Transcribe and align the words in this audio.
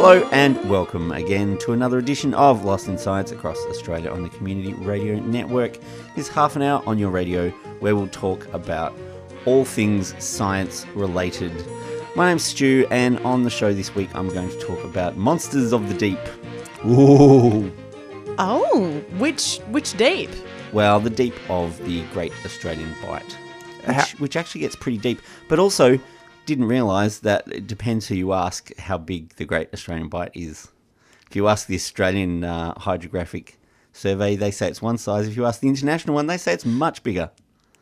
Hello 0.00 0.28
and 0.30 0.70
welcome 0.70 1.10
again 1.10 1.58
to 1.58 1.72
another 1.72 1.98
edition 1.98 2.32
of 2.32 2.64
Lost 2.64 2.86
in 2.86 2.96
Science 2.96 3.32
across 3.32 3.58
Australia 3.66 4.12
on 4.12 4.22
the 4.22 4.28
Community 4.28 4.72
Radio 4.74 5.18
Network. 5.18 5.76
This 6.14 6.28
half 6.28 6.54
an 6.54 6.62
hour 6.62 6.84
on 6.86 7.00
your 7.00 7.10
radio 7.10 7.50
where 7.80 7.96
we'll 7.96 8.06
talk 8.06 8.46
about 8.54 8.96
all 9.44 9.64
things 9.64 10.14
science 10.22 10.86
related. 10.94 11.52
My 12.14 12.28
name's 12.28 12.44
Stu, 12.44 12.86
and 12.92 13.18
on 13.18 13.42
the 13.42 13.50
show 13.50 13.74
this 13.74 13.92
week, 13.96 14.08
I'm 14.14 14.28
going 14.28 14.48
to 14.48 14.60
talk 14.60 14.84
about 14.84 15.16
monsters 15.16 15.72
of 15.72 15.88
the 15.88 15.94
deep. 15.94 16.20
Ooh. 16.86 17.68
Oh, 18.38 19.02
which 19.18 19.58
which 19.72 19.96
deep? 19.96 20.30
Well, 20.72 21.00
the 21.00 21.10
deep 21.10 21.34
of 21.50 21.76
the 21.84 22.04
Great 22.12 22.32
Australian 22.44 22.94
Bight, 23.02 23.36
which, 23.84 24.20
which 24.20 24.36
actually 24.36 24.60
gets 24.60 24.76
pretty 24.76 24.98
deep, 24.98 25.20
but 25.48 25.58
also 25.58 25.98
didn't 26.48 26.64
realise 26.64 27.18
that 27.18 27.46
it 27.48 27.66
depends 27.66 28.08
who 28.08 28.14
you 28.14 28.32
ask 28.32 28.74
how 28.78 28.96
big 28.96 29.34
the 29.36 29.44
Great 29.44 29.68
Australian 29.74 30.08
Bight 30.08 30.30
is. 30.34 30.68
If 31.28 31.36
you 31.36 31.46
ask 31.46 31.66
the 31.66 31.74
Australian 31.74 32.42
uh, 32.42 32.72
Hydrographic 32.78 33.58
Survey, 33.92 34.34
they 34.34 34.50
say 34.50 34.68
it's 34.68 34.80
one 34.80 34.96
size. 34.96 35.28
If 35.28 35.36
you 35.36 35.44
ask 35.44 35.60
the 35.60 35.68
international 35.68 36.14
one, 36.14 36.26
they 36.26 36.38
say 36.38 36.54
it's 36.54 36.64
much 36.64 37.02
bigger. 37.02 37.30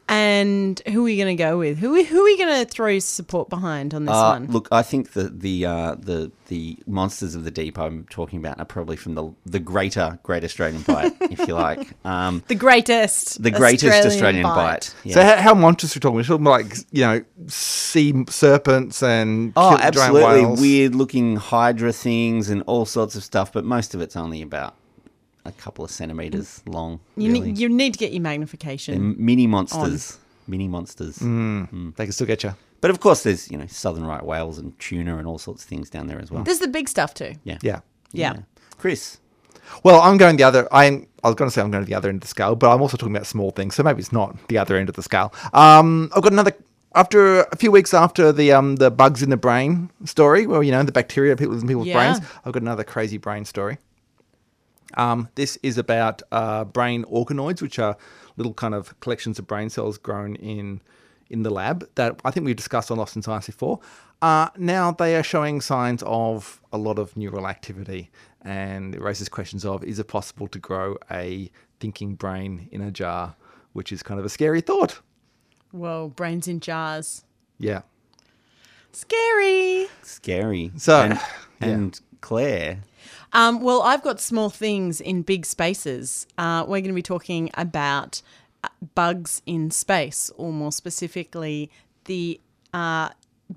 And 0.08 0.80
who 0.86 1.00
are 1.00 1.04
we 1.04 1.16
going 1.16 1.36
to 1.36 1.42
go 1.42 1.58
with? 1.58 1.78
Who 1.78 2.02
who 2.04 2.20
are 2.20 2.24
we 2.24 2.38
going 2.38 2.64
to 2.64 2.70
throw 2.70 3.00
support 3.00 3.48
behind 3.50 3.92
on 3.92 4.04
this 4.04 4.14
Uh, 4.14 4.30
one? 4.38 4.46
look, 4.46 4.68
I 4.70 4.82
think 4.82 5.14
the 5.14 5.24
the 5.24 5.66
uh, 5.66 5.96
the 5.98 6.30
the 6.46 6.78
monsters 6.86 7.34
of 7.34 7.42
the 7.42 7.50
deep 7.50 7.76
I'm 7.76 8.04
talking 8.08 8.38
about 8.38 8.60
are 8.60 8.64
probably 8.64 8.96
from 8.96 9.16
the 9.16 9.32
the 9.44 9.58
greater 9.58 10.20
Great 10.22 10.44
Australian 10.44 10.82
Bight, 10.82 11.12
if 11.22 11.48
you 11.48 11.54
like. 11.54 11.88
Um, 12.04 12.44
the 12.46 12.54
greatest, 12.54 13.42
the 13.42 13.50
greatest 13.50 14.06
Australian, 14.06 14.44
bite. 14.44 14.94
Yeah. 15.02 15.14
So 15.14 15.22
how, 15.24 15.36
how 15.38 15.54
monstrous 15.54 15.96
are 15.96 15.98
we 15.98 16.00
talking? 16.02 16.16
We're 16.16 16.22
talking 16.22 16.44
like 16.44 16.76
you 16.92 17.00
know 17.02 17.24
sea 17.48 18.14
serpents 18.28 19.02
and 19.02 19.52
Oh, 19.56 19.76
absolutely 19.76 20.22
whales. 20.22 20.60
weird 20.60 20.94
looking 20.94 21.34
Hydra 21.34 21.92
things 21.92 22.48
and 22.48 22.62
all 22.68 22.86
sorts 22.86 23.16
of 23.16 23.24
stuff, 23.24 23.52
but 23.52 23.64
most 23.64 23.92
of 23.92 24.00
it's 24.00 24.14
only 24.14 24.40
about 24.40 24.74
a 25.46 25.52
couple 25.52 25.84
of 25.84 25.90
centimeters 25.90 26.62
long. 26.66 27.00
You 27.16 27.32
really. 27.32 27.46
need 27.48 27.58
you 27.58 27.68
need 27.68 27.92
to 27.94 27.98
get 27.98 28.12
your 28.12 28.22
magnification. 28.22 28.94
They're 28.94 29.18
mini 29.18 29.46
monsters, 29.46 30.18
mini 30.46 30.68
monsters. 30.68 31.18
Mm. 31.18 31.94
They 31.96 32.04
can 32.04 32.12
still 32.12 32.26
get 32.26 32.42
you. 32.44 32.54
But 32.80 32.90
of 32.90 33.00
course, 33.00 33.22
there's 33.22 33.50
you 33.50 33.56
know 33.58 33.66
southern 33.66 34.04
right 34.04 34.24
whales 34.24 34.58
and 34.58 34.78
tuna 34.78 35.18
and 35.18 35.26
all 35.26 35.38
sorts 35.38 35.62
of 35.64 35.68
things 35.68 35.90
down 35.90 36.06
there 36.06 36.20
as 36.20 36.30
well. 36.30 36.44
There's 36.44 36.58
the 36.58 36.68
big 36.68 36.88
stuff 36.88 37.14
too. 37.14 37.34
Yeah, 37.44 37.58
Yeah. 37.62 37.80
Yeah. 38.12 38.36
Chris, 38.78 39.18
Well, 39.82 40.00
I'm 40.00 40.16
going 40.18 40.36
the 40.36 40.44
other. 40.44 40.68
I'm. 40.72 41.06
I 41.24 41.28
was 41.28 41.34
going 41.34 41.50
to 41.50 41.54
say 41.54 41.60
I'm 41.60 41.70
going 41.72 41.82
to 41.82 41.88
the 41.88 41.94
other 41.96 42.08
end 42.08 42.16
of 42.18 42.20
the 42.22 42.28
scale, 42.28 42.54
but 42.54 42.72
I'm 42.72 42.80
also 42.80 42.96
talking 42.96 43.14
about 43.16 43.26
small 43.26 43.50
things, 43.50 43.74
so 43.74 43.82
maybe 43.82 43.98
it's 43.98 44.12
not 44.12 44.36
the 44.48 44.58
other 44.58 44.76
end 44.76 44.88
of 44.88 44.94
the 44.94 45.02
scale. 45.02 45.32
Um, 45.52 46.10
I've 46.14 46.22
got 46.22 46.32
another. 46.32 46.52
After 46.94 47.40
a 47.42 47.56
few 47.56 47.70
weeks 47.70 47.92
after 47.92 48.32
the 48.32 48.52
um 48.52 48.76
the 48.76 48.90
bugs 48.90 49.22
in 49.22 49.28
the 49.30 49.36
brain 49.36 49.90
story, 50.04 50.46
well, 50.46 50.62
you 50.62 50.70
know 50.72 50.82
the 50.82 50.92
bacteria 50.92 51.36
people 51.36 51.54
in 51.54 51.66
people's 51.66 51.88
Yeah. 51.88 51.94
brains, 52.14 52.26
I've 52.44 52.52
got 52.52 52.62
another 52.62 52.84
crazy 52.84 53.18
brain 53.18 53.44
story. 53.44 53.76
Um, 54.94 55.28
this 55.34 55.58
is 55.62 55.78
about 55.78 56.22
uh, 56.32 56.64
brain 56.64 57.04
organoids, 57.04 57.60
which 57.60 57.78
are 57.78 57.96
little 58.36 58.54
kind 58.54 58.74
of 58.74 58.98
collections 59.00 59.38
of 59.38 59.46
brain 59.46 59.70
cells 59.70 59.98
grown 59.98 60.36
in 60.36 60.80
in 61.28 61.42
the 61.42 61.50
lab 61.50 61.88
that 61.96 62.20
I 62.24 62.30
think 62.30 62.46
we've 62.46 62.54
discussed 62.54 62.90
on 62.90 62.98
Lost 62.98 63.16
in 63.16 63.22
Science 63.22 63.46
before. 63.46 63.80
Uh, 64.22 64.48
now 64.56 64.92
they 64.92 65.16
are 65.16 65.22
showing 65.22 65.60
signs 65.60 66.02
of 66.06 66.60
a 66.72 66.78
lot 66.78 66.98
of 66.98 67.16
neural 67.16 67.48
activity, 67.48 68.10
and 68.42 68.94
it 68.94 69.00
raises 69.00 69.28
questions 69.28 69.64
of: 69.64 69.82
Is 69.84 69.98
it 69.98 70.08
possible 70.08 70.48
to 70.48 70.58
grow 70.58 70.96
a 71.10 71.50
thinking 71.80 72.14
brain 72.14 72.68
in 72.70 72.80
a 72.80 72.90
jar? 72.90 73.34
Which 73.72 73.92
is 73.92 74.02
kind 74.02 74.18
of 74.18 74.24
a 74.24 74.30
scary 74.30 74.62
thought. 74.62 75.00
Well, 75.70 76.08
brains 76.08 76.48
in 76.48 76.60
jars. 76.60 77.24
Yeah. 77.58 77.82
Scary. 78.92 79.88
scary. 80.02 80.72
So, 80.78 81.02
and, 81.02 81.20
yeah. 81.60 81.68
and 81.68 82.00
Claire, 82.22 82.78
Um, 83.36 83.60
well, 83.60 83.82
I've 83.82 84.02
got 84.02 84.18
small 84.18 84.48
things 84.48 85.00
in 85.00 85.20
big 85.22 85.44
spaces. 85.44 86.26
Uh, 86.38 86.62
we're 86.66 86.80
going 86.80 86.84
to 86.84 86.92
be 86.94 87.02
talking 87.02 87.50
about 87.54 88.22
uh, 88.64 88.68
bugs 88.94 89.42
in 89.44 89.70
space, 89.70 90.30
or 90.36 90.52
more 90.52 90.72
specifically, 90.72 91.70
the 92.06 92.40
uh, 92.72 93.10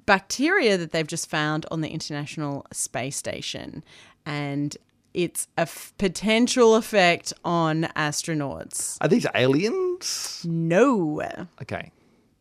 bacteria 0.05 0.77
that 0.77 0.91
they've 0.91 1.07
just 1.07 1.29
found 1.29 1.65
on 1.71 1.79
the 1.81 1.89
International 1.89 2.65
Space 2.73 3.15
Station 3.15 3.83
and 4.25 4.75
its 5.13 5.47
a 5.57 5.61
f- 5.61 5.93
potential 5.97 6.75
effect 6.75 7.31
on 7.45 7.83
astronauts. 7.95 8.97
Are 9.01 9.07
these 9.07 9.25
aliens? 9.33 10.45
No. 10.45 11.21
Okay. 11.61 11.91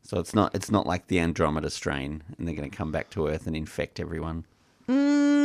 so 0.03 0.19
it's 0.19 0.34
not 0.34 0.55
it's 0.56 0.70
not 0.70 0.87
like 0.87 1.06
the 1.06 1.19
Andromeda 1.20 1.70
strain, 1.70 2.22
and 2.37 2.49
they're 2.49 2.55
going 2.56 2.69
to 2.70 2.76
come 2.76 2.91
back 2.93 3.10
to 3.10 3.28
Earth 3.28 3.47
and 3.47 3.55
infect 3.56 4.00
everyone. 4.00 4.44
Mm, 4.88 5.38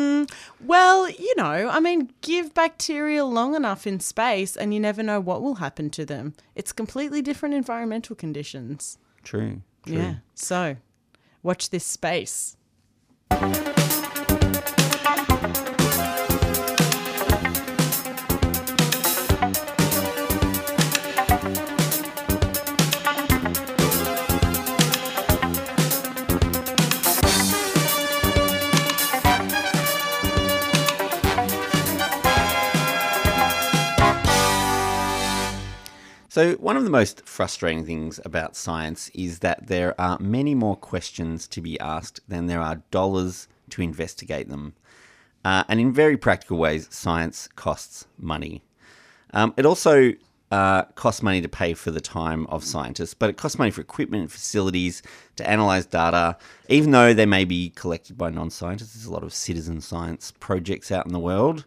well, 0.64 1.10
you 1.10 1.34
know, 1.36 1.70
I 1.70 1.80
mean, 1.80 2.12
give 2.22 2.54
bacteria 2.54 3.26
long 3.26 3.56
enough 3.56 3.86
in 3.88 4.00
space 4.00 4.56
and 4.56 4.74
you 4.74 4.80
never 4.80 5.04
know 5.04 5.20
what 5.20 5.42
will 5.42 5.56
happen 5.56 5.90
to 5.92 6.06
them. 6.06 6.34
It's 6.56 6.72
completely 6.72 7.22
different 7.22 7.56
environmental 7.56 8.16
conditions. 8.16 8.98
True. 9.24 9.62
True. 9.86 9.98
Yeah. 9.98 10.16
So, 10.36 10.78
watch 11.42 11.70
this 11.70 11.86
space. 11.86 12.58
So, 36.34 36.54
one 36.54 36.78
of 36.78 36.84
the 36.84 36.90
most 36.90 37.28
frustrating 37.28 37.86
things 37.86 38.20
about 38.26 38.56
science 38.56 39.10
is 39.14 39.38
that 39.42 39.68
there 39.68 39.94
are 40.02 40.18
many 40.20 40.56
more 40.56 40.76
questions 40.76 41.48
to 41.50 41.62
be 41.62 41.80
asked 41.80 42.22
than 42.28 42.48
there 42.48 42.60
are 42.60 42.82
dollars 42.90 43.48
to 43.70 43.84
investigate 43.84 44.50
them. 44.50 44.74
Uh, 45.46 45.64
and 45.68 45.80
in 45.80 45.94
very 45.94 46.18
practical 46.18 46.58
ways, 46.58 46.88
science 46.90 47.48
costs 47.56 48.08
money. 48.18 48.64
Um, 49.32 49.54
it 49.58 49.66
also 49.68 50.14
uh, 50.50 50.86
costs 50.96 51.22
money 51.22 51.40
to 51.40 51.48
pay 51.48 51.76
for 51.76 51.92
the 51.92 52.02
time 52.02 52.48
of 52.48 52.64
scientists, 52.64 53.14
but 53.14 53.30
it 53.30 53.38
costs 53.38 53.60
money 53.60 53.70
for 53.70 53.82
equipment 53.82 54.22
and 54.22 54.32
facilities 54.32 55.04
to 55.36 55.48
analyze 55.48 55.86
data, 55.86 56.36
even 56.68 56.90
though 56.90 57.14
they 57.14 57.28
may 57.28 57.46
be 57.46 57.70
collected 57.70 58.18
by 58.18 58.32
non 58.32 58.50
scientists. 58.50 58.96
There's 58.96 59.06
a 59.06 59.14
lot 59.14 59.22
of 59.22 59.36
citizen 59.36 59.82
science 59.82 60.34
projects 60.40 60.92
out 60.92 61.06
in 61.06 61.14
the 61.14 61.20
world. 61.20 61.66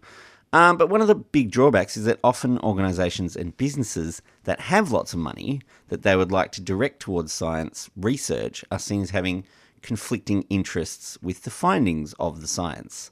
Um, 0.56 0.78
but 0.78 0.88
one 0.88 1.02
of 1.02 1.06
the 1.06 1.14
big 1.14 1.50
drawbacks 1.50 1.98
is 1.98 2.06
that 2.06 2.18
often 2.24 2.58
organizations 2.60 3.36
and 3.36 3.54
businesses 3.58 4.22
that 4.44 4.58
have 4.58 4.90
lots 4.90 5.12
of 5.12 5.18
money 5.18 5.60
that 5.88 6.00
they 6.00 6.16
would 6.16 6.32
like 6.32 6.50
to 6.52 6.62
direct 6.62 6.98
towards 6.98 7.30
science 7.30 7.90
research 7.94 8.64
are 8.70 8.78
seen 8.78 9.02
as 9.02 9.10
having 9.10 9.44
conflicting 9.82 10.46
interests 10.48 11.18
with 11.20 11.42
the 11.42 11.50
findings 11.50 12.14
of 12.14 12.40
the 12.40 12.46
science. 12.46 13.10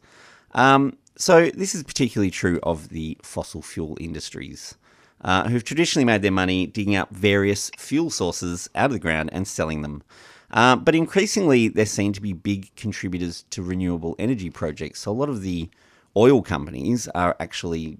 Um, 0.52 0.96
so, 1.16 1.50
this 1.50 1.74
is 1.74 1.82
particularly 1.82 2.30
true 2.30 2.60
of 2.62 2.88
the 2.88 3.18
fossil 3.22 3.60
fuel 3.60 3.98
industries, 4.00 4.76
uh, 5.20 5.46
who've 5.46 5.64
traditionally 5.64 6.06
made 6.06 6.22
their 6.22 6.32
money 6.32 6.66
digging 6.66 6.96
up 6.96 7.10
various 7.10 7.70
fuel 7.76 8.08
sources 8.08 8.70
out 8.74 8.86
of 8.86 8.92
the 8.92 8.98
ground 8.98 9.28
and 9.34 9.46
selling 9.46 9.82
them. 9.82 10.02
Uh, 10.50 10.76
but 10.76 10.94
increasingly, 10.94 11.68
they're 11.68 11.84
seen 11.84 12.14
to 12.14 12.22
be 12.22 12.32
big 12.32 12.74
contributors 12.74 13.44
to 13.50 13.62
renewable 13.62 14.16
energy 14.18 14.48
projects. 14.48 15.00
So, 15.00 15.10
a 15.10 15.12
lot 15.12 15.28
of 15.28 15.42
the 15.42 15.68
oil 16.16 16.42
companies 16.42 17.08
are 17.08 17.36
actually 17.40 17.96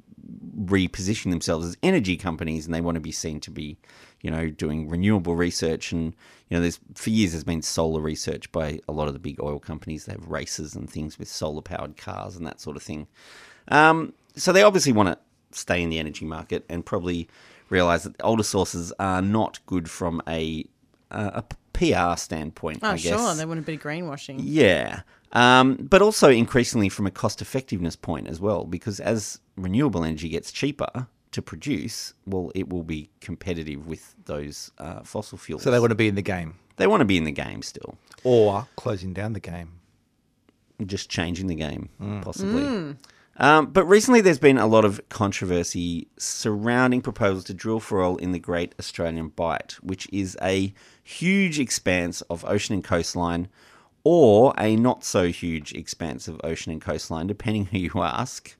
repositioning 0.64 1.30
themselves 1.30 1.66
as 1.66 1.76
energy 1.82 2.16
companies 2.16 2.64
and 2.64 2.74
they 2.74 2.80
want 2.80 2.94
to 2.94 3.00
be 3.00 3.12
seen 3.12 3.40
to 3.40 3.50
be 3.50 3.76
you 4.22 4.30
know 4.30 4.48
doing 4.48 4.88
renewable 4.88 5.34
research 5.34 5.90
and 5.92 6.14
you 6.48 6.56
know 6.56 6.60
there's 6.60 6.78
for 6.94 7.10
years 7.10 7.32
there's 7.32 7.44
been 7.44 7.60
solar 7.60 8.00
research 8.00 8.50
by 8.52 8.78
a 8.88 8.92
lot 8.92 9.08
of 9.08 9.14
the 9.14 9.18
big 9.20 9.40
oil 9.42 9.58
companies 9.58 10.04
they 10.06 10.12
have 10.12 10.26
races 10.28 10.74
and 10.74 10.88
things 10.88 11.18
with 11.18 11.28
solar 11.28 11.60
powered 11.60 11.96
cars 11.96 12.36
and 12.36 12.46
that 12.46 12.60
sort 12.60 12.76
of 12.76 12.82
thing 12.82 13.06
um, 13.68 14.12
so 14.36 14.52
they 14.52 14.62
obviously 14.62 14.92
want 14.92 15.08
to 15.08 15.18
stay 15.58 15.82
in 15.82 15.90
the 15.90 15.98
energy 15.98 16.24
market 16.24 16.64
and 16.68 16.86
probably 16.86 17.28
realize 17.68 18.04
that 18.04 18.14
older 18.22 18.42
sources 18.42 18.92
are 18.98 19.22
not 19.22 19.58
good 19.66 19.90
from 19.90 20.22
a 20.28 20.64
a 21.10 21.44
PR 21.72 22.16
standpoint 22.16 22.78
Oh, 22.82 22.88
I 22.90 22.96
guess 22.96 23.20
sure. 23.20 23.34
They 23.34 23.44
want 23.44 23.60
a 23.60 23.62
bit 23.62 23.76
of 23.76 23.82
greenwashing. 23.82 24.36
yeah. 24.42 25.02
Um, 25.34 25.74
but 25.76 26.00
also 26.00 26.30
increasingly 26.30 26.88
from 26.88 27.06
a 27.06 27.10
cost 27.10 27.42
effectiveness 27.42 27.96
point 27.96 28.28
as 28.28 28.40
well, 28.40 28.64
because 28.64 29.00
as 29.00 29.40
renewable 29.56 30.04
energy 30.04 30.28
gets 30.28 30.52
cheaper 30.52 31.08
to 31.32 31.42
produce, 31.42 32.14
well, 32.24 32.52
it 32.54 32.68
will 32.68 32.84
be 32.84 33.10
competitive 33.20 33.86
with 33.86 34.14
those 34.26 34.70
uh, 34.78 35.02
fossil 35.02 35.36
fuels. 35.36 35.62
So 35.62 35.72
they 35.72 35.80
want 35.80 35.90
to 35.90 35.96
be 35.96 36.06
in 36.06 36.14
the 36.14 36.22
game 36.22 36.54
they 36.76 36.86
want 36.86 37.00
to 37.00 37.04
be 37.04 37.16
in 37.16 37.24
the 37.24 37.32
game 37.32 37.62
still, 37.62 37.96
or 38.22 38.66
closing 38.76 39.12
down 39.12 39.32
the 39.32 39.40
game. 39.40 39.80
just 40.86 41.08
changing 41.08 41.46
the 41.46 41.54
game, 41.54 41.88
possibly. 42.22 42.96
Um, 43.36 43.66
but 43.66 43.84
recently, 43.86 44.20
there's 44.20 44.38
been 44.38 44.58
a 44.58 44.66
lot 44.66 44.84
of 44.84 45.00
controversy 45.08 46.08
surrounding 46.18 47.00
proposals 47.00 47.44
to 47.44 47.54
drill 47.54 47.80
for 47.80 48.02
oil 48.02 48.16
in 48.16 48.32
the 48.32 48.38
Great 48.38 48.74
Australian 48.78 49.28
Bight, 49.28 49.72
which 49.82 50.08
is 50.12 50.36
a 50.40 50.72
huge 51.02 51.58
expanse 51.58 52.20
of 52.22 52.44
ocean 52.44 52.74
and 52.74 52.84
coastline 52.84 53.48
or 54.04 54.54
a 54.58 54.76
not 54.76 55.02
so 55.02 55.28
huge 55.28 55.72
expanse 55.72 56.28
of 56.28 56.40
ocean 56.44 56.70
and 56.70 56.80
coastline, 56.80 57.26
depending 57.26 57.66
who 57.66 57.78
you 57.78 57.92
ask. 57.96 58.56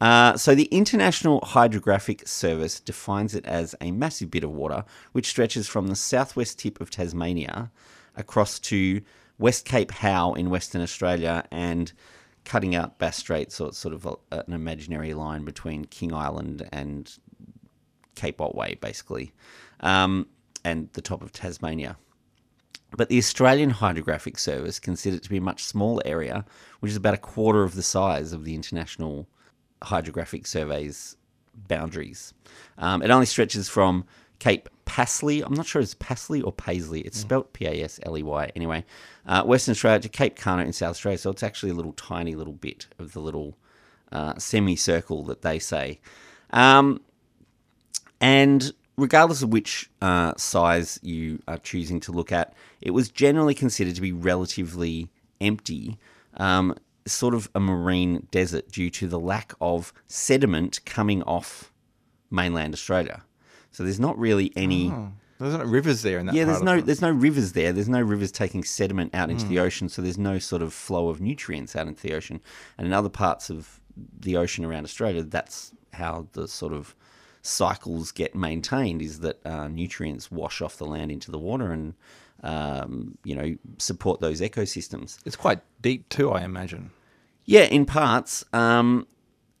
Uh, 0.00 0.36
so, 0.36 0.54
the 0.54 0.64
International 0.64 1.40
Hydrographic 1.40 2.28
Service 2.28 2.80
defines 2.80 3.34
it 3.34 3.46
as 3.46 3.74
a 3.80 3.90
massive 3.90 4.30
bit 4.30 4.44
of 4.44 4.50
water 4.50 4.84
which 5.12 5.26
stretches 5.26 5.66
from 5.66 5.86
the 5.86 5.96
southwest 5.96 6.58
tip 6.58 6.80
of 6.80 6.90
Tasmania 6.90 7.70
across 8.16 8.58
to 8.58 9.00
West 9.38 9.64
Cape 9.64 9.90
Howe 9.90 10.34
in 10.34 10.50
Western 10.50 10.82
Australia 10.82 11.44
and 11.50 11.92
cutting 12.44 12.74
out 12.74 12.98
Bass 12.98 13.16
Strait, 13.16 13.50
so 13.50 13.66
it's 13.66 13.78
sort 13.78 13.94
of 13.94 14.06
a, 14.06 14.16
an 14.30 14.52
imaginary 14.52 15.14
line 15.14 15.44
between 15.44 15.86
King 15.86 16.12
Island 16.12 16.68
and 16.72 17.10
Cape 18.14 18.40
Otway, 18.40 18.74
basically, 18.76 19.32
um, 19.80 20.26
and 20.64 20.88
the 20.92 21.02
top 21.02 21.22
of 21.22 21.32
Tasmania. 21.32 21.96
But 22.96 23.08
the 23.08 23.18
Australian 23.18 23.70
Hydrographic 23.70 24.38
Service 24.38 24.78
considered 24.78 25.18
it 25.18 25.22
to 25.24 25.30
be 25.30 25.38
a 25.38 25.42
much 25.42 25.64
smaller 25.64 26.02
area, 26.04 26.44
which 26.80 26.90
is 26.90 26.96
about 26.96 27.14
a 27.14 27.18
quarter 27.18 27.62
of 27.62 27.74
the 27.74 27.82
size 27.82 28.32
of 28.32 28.44
the 28.44 28.54
International 28.54 29.26
Hydrographic 29.82 30.46
Survey's 30.46 31.16
boundaries. 31.54 32.34
Um, 32.78 33.02
it 33.02 33.10
only 33.10 33.26
stretches 33.26 33.68
from 33.68 34.04
Cape 34.38 34.68
Pasley, 34.84 35.42
I'm 35.44 35.54
not 35.54 35.66
sure 35.66 35.80
it's 35.80 35.94
Pasley 35.94 36.42
or 36.44 36.52
Paisley. 36.52 37.00
It's 37.00 37.18
spelt 37.18 37.52
P 37.52 37.66
A 37.66 37.82
S 37.82 37.98
L 38.02 38.18
E 38.18 38.22
Y. 38.22 38.52
Anyway, 38.54 38.84
uh, 39.26 39.42
Western 39.42 39.72
Australia 39.72 40.00
to 40.00 40.08
Cape 40.08 40.36
Carnot 40.36 40.66
in 40.66 40.72
South 40.72 40.90
Australia. 40.90 41.18
So 41.18 41.30
it's 41.30 41.42
actually 41.42 41.70
a 41.70 41.74
little 41.74 41.94
tiny 41.94 42.34
little 42.34 42.52
bit 42.52 42.86
of 42.98 43.12
the 43.12 43.20
little 43.20 43.56
uh, 44.12 44.38
semicircle 44.38 45.24
that 45.24 45.42
they 45.42 45.58
say. 45.58 46.00
Um, 46.50 47.00
and 48.20 48.72
regardless 48.96 49.42
of 49.42 49.52
which 49.52 49.90
uh, 50.00 50.32
size 50.36 50.98
you 51.02 51.40
are 51.48 51.58
choosing 51.58 52.00
to 52.00 52.12
look 52.12 52.32
at, 52.32 52.54
it 52.80 52.90
was 52.90 53.08
generally 53.08 53.54
considered 53.54 53.94
to 53.94 54.00
be 54.00 54.12
relatively 54.12 55.08
empty, 55.40 55.98
um, 56.36 56.74
sort 57.06 57.34
of 57.34 57.50
a 57.54 57.60
marine 57.60 58.26
desert 58.30 58.70
due 58.70 58.90
to 58.90 59.06
the 59.06 59.18
lack 59.18 59.52
of 59.60 59.92
sediment 60.06 60.80
coming 60.84 61.22
off 61.24 61.72
mainland 62.30 62.72
Australia. 62.74 63.22
So 63.70 63.82
there's 63.82 64.00
not 64.00 64.18
really 64.18 64.52
any. 64.56 64.92
There's 65.40 65.54
no 65.54 65.64
rivers 65.64 66.02
there 66.02 66.18
in 66.18 66.26
that. 66.26 66.34
Yeah, 66.34 66.44
there's 66.44 66.62
no 66.62 66.80
there's 66.80 67.02
no 67.02 67.10
rivers 67.10 67.52
there. 67.52 67.72
There's 67.72 67.88
no 67.88 68.00
rivers 68.00 68.30
taking 68.30 68.62
sediment 68.62 69.14
out 69.14 69.30
into 69.30 69.44
the 69.46 69.58
ocean, 69.58 69.88
so 69.88 70.00
there's 70.00 70.16
no 70.16 70.38
sort 70.38 70.62
of 70.62 70.72
flow 70.72 71.08
of 71.08 71.20
nutrients 71.20 71.74
out 71.74 71.88
into 71.88 72.00
the 72.00 72.14
ocean. 72.14 72.40
And 72.78 72.86
in 72.86 72.92
other 72.92 73.08
parts 73.08 73.50
of 73.50 73.80
the 74.20 74.36
ocean 74.36 74.64
around 74.64 74.84
Australia, 74.84 75.22
that's 75.24 75.72
how 75.92 76.28
the 76.32 76.46
sort 76.46 76.72
of 76.72 76.94
cycles 77.44 78.10
get 78.10 78.34
maintained 78.34 79.02
is 79.02 79.20
that 79.20 79.44
uh, 79.46 79.68
nutrients 79.68 80.30
wash 80.30 80.62
off 80.62 80.78
the 80.78 80.86
land 80.86 81.12
into 81.12 81.30
the 81.30 81.38
water 81.38 81.72
and 81.72 81.94
um, 82.42 83.18
you 83.22 83.34
know 83.34 83.56
support 83.78 84.20
those 84.20 84.40
ecosystems. 84.40 85.18
It's 85.24 85.36
quite 85.36 85.60
deep 85.80 86.08
too, 86.08 86.30
I 86.30 86.42
imagine. 86.42 86.90
Yeah, 87.44 87.64
in 87.64 87.84
parts. 87.84 88.44
Um, 88.52 89.06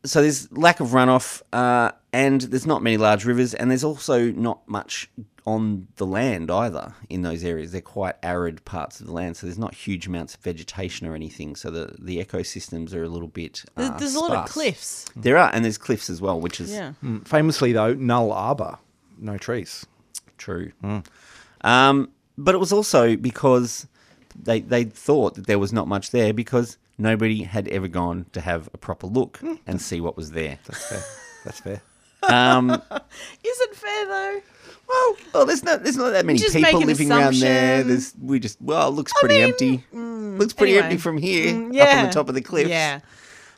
so 0.04 0.20
there's 0.22 0.50
lack 0.52 0.80
of 0.80 0.88
runoff, 0.88 1.42
uh, 1.52 1.92
and 2.12 2.40
there's 2.42 2.66
not 2.66 2.82
many 2.82 2.96
large 2.96 3.24
rivers, 3.24 3.54
and 3.54 3.70
there's 3.70 3.84
also 3.84 4.30
not 4.30 4.66
much 4.68 5.10
on 5.46 5.88
the 5.96 6.06
land 6.06 6.50
either 6.50 6.94
in 7.10 7.20
those 7.22 7.44
areas. 7.44 7.72
They're 7.72 7.80
quite 7.82 8.14
arid 8.22 8.64
parts 8.64 9.00
of 9.00 9.06
the 9.06 9.12
land, 9.12 9.36
so 9.36 9.46
there's 9.46 9.58
not 9.58 9.74
huge 9.74 10.06
amounts 10.06 10.34
of 10.34 10.40
vegetation 10.40 11.06
or 11.06 11.14
anything. 11.14 11.54
So 11.56 11.70
the, 11.70 11.94
the 11.98 12.24
ecosystems 12.24 12.94
are 12.94 13.02
a 13.02 13.08
little 13.08 13.28
bit. 13.28 13.62
There's, 13.76 13.90
Uh, 13.90 13.96
there's 13.98 14.14
a 14.14 14.20
lot 14.20 14.32
of 14.32 14.48
cliffs. 14.48 15.04
There 15.16 15.36
are, 15.36 15.50
and 15.52 15.64
there's 15.64 15.76
cliffs 15.78 16.08
as 16.08 16.20
well, 16.22 16.40
which 16.40 16.60
is 16.60 16.72
Yeah. 16.72 16.92
Mm, 17.02 17.26
Famously 17.28 17.72
though, 17.72 17.94
Nullarbor, 17.94 18.78
no 19.18 19.36
trees. 19.36 19.84
True. 20.38 20.72
Um, 21.62 22.10
but 22.36 22.54
it 22.54 22.58
was 22.58 22.72
also 22.72 23.16
because 23.16 23.86
they 24.34 24.60
they 24.60 24.84
thought 24.84 25.34
that 25.34 25.46
there 25.46 25.58
was 25.58 25.72
not 25.72 25.88
much 25.88 26.10
there 26.10 26.32
because 26.32 26.76
nobody 26.98 27.42
had 27.44 27.68
ever 27.68 27.88
gone 27.88 28.26
to 28.32 28.40
have 28.40 28.68
a 28.74 28.78
proper 28.78 29.06
look 29.06 29.40
and 29.66 29.80
see 29.80 30.00
what 30.00 30.16
was 30.16 30.30
there. 30.32 30.58
That's 30.66 30.88
fair. 30.88 31.02
That's 31.44 31.60
fair. 31.60 31.82
Um, 32.26 32.70
Is 32.70 32.80
it 33.60 33.76
fair 33.76 34.06
though? 34.06 34.40
well, 34.88 35.16
well, 35.34 35.44
there's 35.44 35.62
not 35.62 35.82
there's 35.82 35.98
not 35.98 36.12
that 36.12 36.24
many 36.24 36.38
Just 36.38 36.54
people 36.56 36.72
make 36.72 36.80
an 36.80 36.88
living 36.88 37.12
around 37.12 37.34
there. 37.34 37.80
assumption. 37.80 37.88
There's 37.88 38.14
we 38.18 38.38
just 38.40 38.62
well, 38.62 38.88
it 38.88 38.92
looks 38.92 39.12
pretty 39.20 39.34
mean, 39.34 39.44
empty. 39.50 39.84
looks 39.92 40.54
pretty 40.54 40.72
anyway. 40.72 40.84
empty 40.86 40.96
from 40.96 41.18
here, 41.18 41.50
up 41.54 41.54
on 41.66 41.72
Yeah. 41.74 42.06
the 42.06 42.12
top 42.12 42.30
of 42.30 42.34
the 42.34 42.40
cliffs. 42.40 42.70
Yeah. 42.70 43.00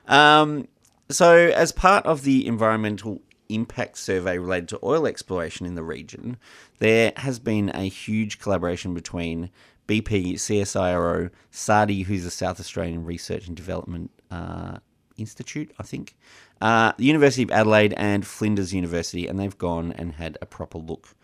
Um, 0.08 0.66
so, 1.10 1.36
as 1.36 1.70
part 1.70 2.04
of 2.06 2.22
the 2.24 2.44
environmental 2.44 3.20
impact 3.48 3.98
survey 3.98 4.36
related 4.38 4.68
to 4.70 4.80
oil 4.82 5.06
exploration 5.06 5.64
in 5.64 5.76
the 5.76 5.84
region, 5.84 6.36
there 6.80 7.12
has 7.18 7.38
been 7.38 7.70
a 7.72 7.82
huge 7.88 8.40
collaboration 8.40 8.94
between 8.94 9.50
BP, 9.86 10.34
CSIRO, 10.34 11.30
SARDI, 11.52 12.04
who's 12.04 12.24
the 12.24 12.30
South 12.30 12.60
Australian 12.60 13.04
Research 13.04 13.46
and 13.46 13.56
Development 13.56 14.10
uh, 14.30 14.78
Institute, 15.16 15.72
I 15.78 15.82
think, 15.82 16.16
uh, 16.60 16.92
the 16.96 17.04
University 17.04 17.42
of 17.42 17.50
Adelaide, 17.50 17.94
and 17.96 18.26
Flinders 18.26 18.74
University, 18.74 19.26
and 19.26 19.38
they've 19.38 19.56
gone 19.56 19.92
and 19.92 20.14
had 20.14 20.36
a 20.42 20.46
proper 20.46 20.78
look. 20.78 21.14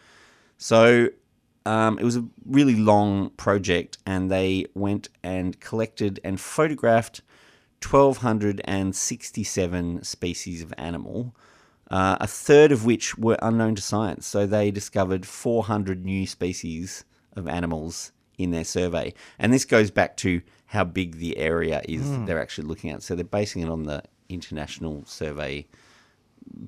So 0.59 1.09
um, 1.67 1.99
it 1.99 2.05
was 2.05 2.17
a 2.17 2.25
really 2.47 2.76
long 2.76 3.31
project, 3.31 3.99
and 4.06 4.31
they 4.31 4.67
went 4.75 5.08
and 5.23 5.58
collected 5.61 6.20
and 6.23 6.41
photographed 6.41 7.23
1,267 7.85 10.05
species 10.05 10.62
of 10.62 10.73
animal, 10.79 11.35
uh, 11.91 12.17
a 12.20 12.29
third 12.29 12.73
of 12.73 12.85
which 12.85 13.19
were 13.19 13.38
unknown 13.43 13.75
to 13.75 13.82
science. 13.82 14.26
So 14.26 14.47
they 14.47 14.70
discovered 14.70 15.26
400 15.26 16.05
new 16.05 16.26
species 16.26 17.05
of 17.35 17.49
animals 17.49 18.12
in 18.43 18.50
their 18.50 18.65
survey. 18.65 19.15
And 19.39 19.53
this 19.53 19.65
goes 19.65 19.91
back 19.91 20.17
to 20.19 20.43
how 20.67 20.85
big 20.85 21.17
the 21.17 21.37
area 21.37 21.83
is 21.87 22.11
that 22.11 22.27
they're 22.27 22.41
actually 22.41 22.67
looking 22.67 22.91
at. 22.91 23.03
So 23.03 23.15
they're 23.15 23.25
basing 23.25 23.62
it 23.62 23.69
on 23.69 23.85
the 23.85 24.03
international 24.29 25.05
survey 25.06 25.67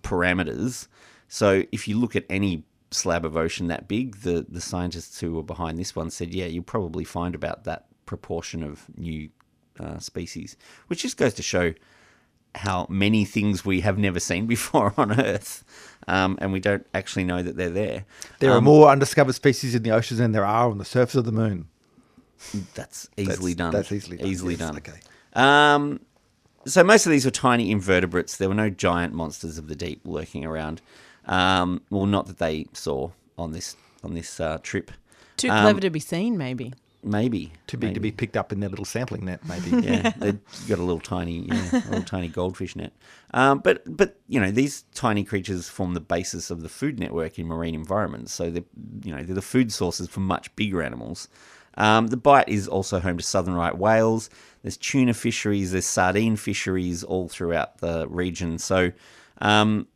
parameters. 0.00 0.88
So 1.28 1.64
if 1.72 1.88
you 1.88 1.98
look 1.98 2.14
at 2.14 2.24
any 2.28 2.64
slab 2.90 3.24
of 3.24 3.36
ocean 3.36 3.66
that 3.68 3.88
big, 3.88 4.16
the, 4.16 4.46
the 4.48 4.60
scientists 4.60 5.20
who 5.20 5.34
were 5.34 5.42
behind 5.42 5.78
this 5.78 5.96
one 5.96 6.10
said, 6.10 6.32
yeah, 6.34 6.46
you'll 6.46 6.62
probably 6.62 7.04
find 7.04 7.34
about 7.34 7.64
that 7.64 7.86
proportion 8.06 8.62
of 8.62 8.86
new 8.96 9.30
uh, 9.80 9.98
species, 9.98 10.56
which 10.86 11.02
just 11.02 11.16
goes 11.16 11.34
to 11.34 11.42
show 11.42 11.74
how 12.54 12.86
many 12.88 13.24
things 13.24 13.64
we 13.64 13.80
have 13.80 13.98
never 13.98 14.20
seen 14.20 14.46
before 14.56 14.94
on 14.96 15.18
Earth, 15.20 15.64
um, 16.08 16.38
and 16.40 16.52
we 16.52 16.60
don't 16.60 16.86
actually 16.94 17.24
know 17.24 17.42
that 17.42 17.56
they're 17.56 17.70
there. 17.70 18.04
There 18.38 18.50
are 18.52 18.58
Um, 18.58 18.64
more 18.64 18.88
undiscovered 18.90 19.34
species 19.34 19.74
in 19.74 19.82
the 19.82 19.90
oceans 19.90 20.18
than 20.18 20.32
there 20.32 20.44
are 20.46 20.70
on 20.70 20.78
the 20.78 20.84
surface 20.84 21.14
of 21.16 21.24
the 21.24 21.32
moon. 21.32 21.66
That's 22.74 23.08
easily 23.16 23.54
That's- 23.54 23.54
done. 23.54 23.72
that's 23.72 23.92
easily 23.92 24.16
done, 24.18 24.26
Easily 24.26 24.54
yes, 24.54 24.58
done. 24.60 24.76
okay. 24.76 25.00
Um, 25.34 26.00
so 26.66 26.84
most 26.84 27.06
of 27.06 27.10
these 27.12 27.24
were 27.24 27.30
tiny 27.30 27.70
invertebrates. 27.70 28.36
There 28.36 28.48
were 28.48 28.54
no 28.54 28.70
giant 28.70 29.14
monsters 29.14 29.56
of 29.58 29.68
the 29.68 29.74
deep 29.76 30.00
lurking 30.04 30.44
around. 30.44 30.80
Um, 31.26 31.80
well, 31.90 32.06
not 32.06 32.26
that 32.26 32.38
they 32.38 32.66
saw 32.72 33.10
on 33.38 33.52
this 33.52 33.76
on 34.02 34.12
this 34.14 34.38
uh, 34.40 34.58
trip. 34.62 34.90
Too 35.38 35.48
Um, 35.50 35.62
clever 35.62 35.80
to 35.80 35.90
be 35.90 36.00
seen, 36.00 36.36
maybe. 36.36 36.74
Maybe 37.04 37.52
Too 37.66 37.76
big 37.76 37.94
to 37.94 38.00
be 38.00 38.10
picked 38.10 38.36
up 38.36 38.52
in 38.52 38.60
their 38.60 38.70
little 38.70 38.84
sampling 38.84 39.26
net, 39.26 39.40
maybe. 39.46 39.86
yeah, 39.86 40.10
they've 40.16 40.38
got 40.68 40.78
a 40.78 40.82
little 40.82 41.00
tiny, 41.00 41.40
yeah, 41.40 41.70
a 41.72 41.88
little 41.90 42.02
tiny 42.02 42.28
goldfish 42.28 42.74
net. 42.76 42.92
Um, 43.32 43.58
but 43.58 43.82
but 43.86 44.18
you 44.28 44.40
know 44.40 44.50
these 44.50 44.82
tiny 44.94 45.24
creatures 45.24 45.68
form 45.68 45.94
the 45.94 46.00
basis 46.00 46.50
of 46.50 46.62
the 46.62 46.68
food 46.68 46.98
network 46.98 47.38
in 47.38 47.46
marine 47.46 47.74
environments. 47.74 48.32
So 48.32 48.50
they 48.50 48.64
you 49.02 49.14
know 49.14 49.22
they're 49.22 49.34
the 49.34 49.42
food 49.42 49.72
sources 49.72 50.08
for 50.08 50.20
much 50.20 50.54
bigger 50.56 50.82
animals. 50.82 51.28
Um, 51.76 52.06
the 52.06 52.16
Bight 52.16 52.48
is 52.48 52.68
also 52.68 53.00
home 53.00 53.18
to 53.18 53.24
southern 53.24 53.54
right 53.54 53.76
whales. 53.76 54.30
There's 54.62 54.76
tuna 54.76 55.12
fisheries. 55.14 55.72
There's 55.72 55.86
sardine 55.86 56.36
fisheries 56.36 57.02
all 57.02 57.28
throughout 57.28 57.78
the 57.78 58.06
region. 58.08 58.58
So 58.58 58.92
um, 59.40 59.88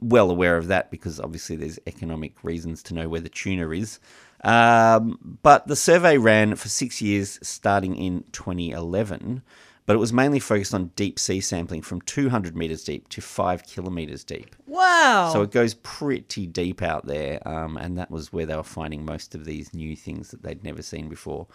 well 0.00 0.30
aware 0.30 0.56
of 0.56 0.68
that 0.68 0.90
because 0.90 1.18
obviously 1.18 1.56
there's 1.56 1.78
economic 1.86 2.44
reasons 2.44 2.82
to 2.84 2.94
know 2.94 3.08
where 3.08 3.20
the 3.20 3.28
tuna 3.28 3.70
is. 3.70 3.98
Um, 4.44 5.38
but 5.42 5.66
the 5.66 5.76
survey 5.76 6.18
ran 6.18 6.54
for 6.54 6.68
six 6.68 7.02
years 7.02 7.38
starting 7.42 7.96
in 7.96 8.24
2011, 8.32 9.42
but 9.86 9.96
it 9.96 9.98
was 9.98 10.12
mainly 10.12 10.38
focused 10.38 10.74
on 10.74 10.92
deep 10.96 11.18
sea 11.18 11.40
sampling 11.40 11.82
from 11.82 12.00
200 12.02 12.56
meters 12.56 12.84
deep 12.84 13.08
to 13.08 13.20
five 13.20 13.64
kilometers 13.66 14.22
deep. 14.22 14.54
Wow. 14.66 15.30
So 15.32 15.42
it 15.42 15.50
goes 15.50 15.74
pretty 15.74 16.46
deep 16.46 16.82
out 16.82 17.06
there, 17.06 17.46
um, 17.48 17.76
and 17.76 17.98
that 17.98 18.10
was 18.10 18.32
where 18.32 18.46
they 18.46 18.54
were 18.54 18.62
finding 18.62 19.04
most 19.04 19.34
of 19.34 19.44
these 19.44 19.74
new 19.74 19.96
things 19.96 20.30
that 20.30 20.42
they'd 20.42 20.62
never 20.62 20.82
seen 20.82 21.08
before. 21.08 21.46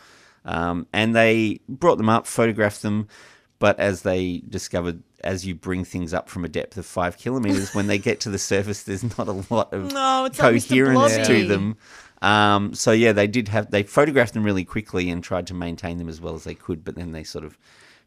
Um, 0.45 0.87
and 0.91 1.15
they 1.15 1.61
brought 1.69 1.97
them 1.97 2.09
up, 2.09 2.27
photographed 2.27 2.81
them, 2.81 3.07
but 3.59 3.79
as 3.79 4.01
they 4.01 4.41
discovered, 4.49 5.01
as 5.23 5.45
you 5.45 5.55
bring 5.55 5.85
things 5.85 6.13
up 6.13 6.27
from 6.27 6.43
a 6.43 6.49
depth 6.49 6.75
of 6.77 6.85
five 6.85 7.17
kilometers, 7.17 7.73
when 7.73 7.87
they 7.87 7.97
get 7.97 8.19
to 8.21 8.29
the 8.29 8.37
surface, 8.53 8.83
there's 8.83 9.17
not 9.17 9.29
a 9.29 9.43
lot 9.53 9.73
of 9.73 9.93
No, 9.93 10.29
coherence 10.35 11.27
to 11.27 11.47
them. 11.47 11.77
Um, 12.24 12.74
so 12.74 12.92
yeah, 12.92 13.12
they 13.12 13.27
did 13.27 13.50
have 13.50 13.70
they 13.70 13.84
photographed 13.84 14.34
them 14.34 14.44
really 14.44 14.63
quickly 14.63 15.10
and 15.10 15.22
tried 15.24 15.46
to 15.48 15.53
maintain 15.53 15.98
them 15.98 16.08
as 16.08 16.22
well 16.22 16.34
as 16.36 16.46
they 16.46 16.56
could, 16.56 16.84
but 16.84 16.96
then 16.96 17.12
they 17.12 17.24
sort 17.24 17.44
of 17.44 17.58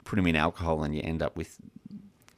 put 0.04 0.16
them 0.16 0.26
in 0.26 0.34
alcohol, 0.34 0.82
and 0.82 0.96
you 0.96 1.02
end 1.02 1.22
up 1.22 1.36
with 1.36 1.58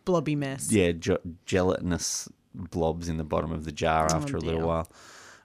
Blobby 0.05 0.35
mess. 0.35 0.73
yeah, 0.73 0.93
ge- 0.93 1.23
gelatinous 1.47 2.29
blobs 2.53 3.09
in 3.09 3.17
the 3.17 3.25
bottom 3.25 3.53
of 3.53 3.65
the 3.65 3.73
jar 3.73 4.07
after 4.11 4.37
a 4.37 4.41
little 4.41 4.67
while. 4.67 4.91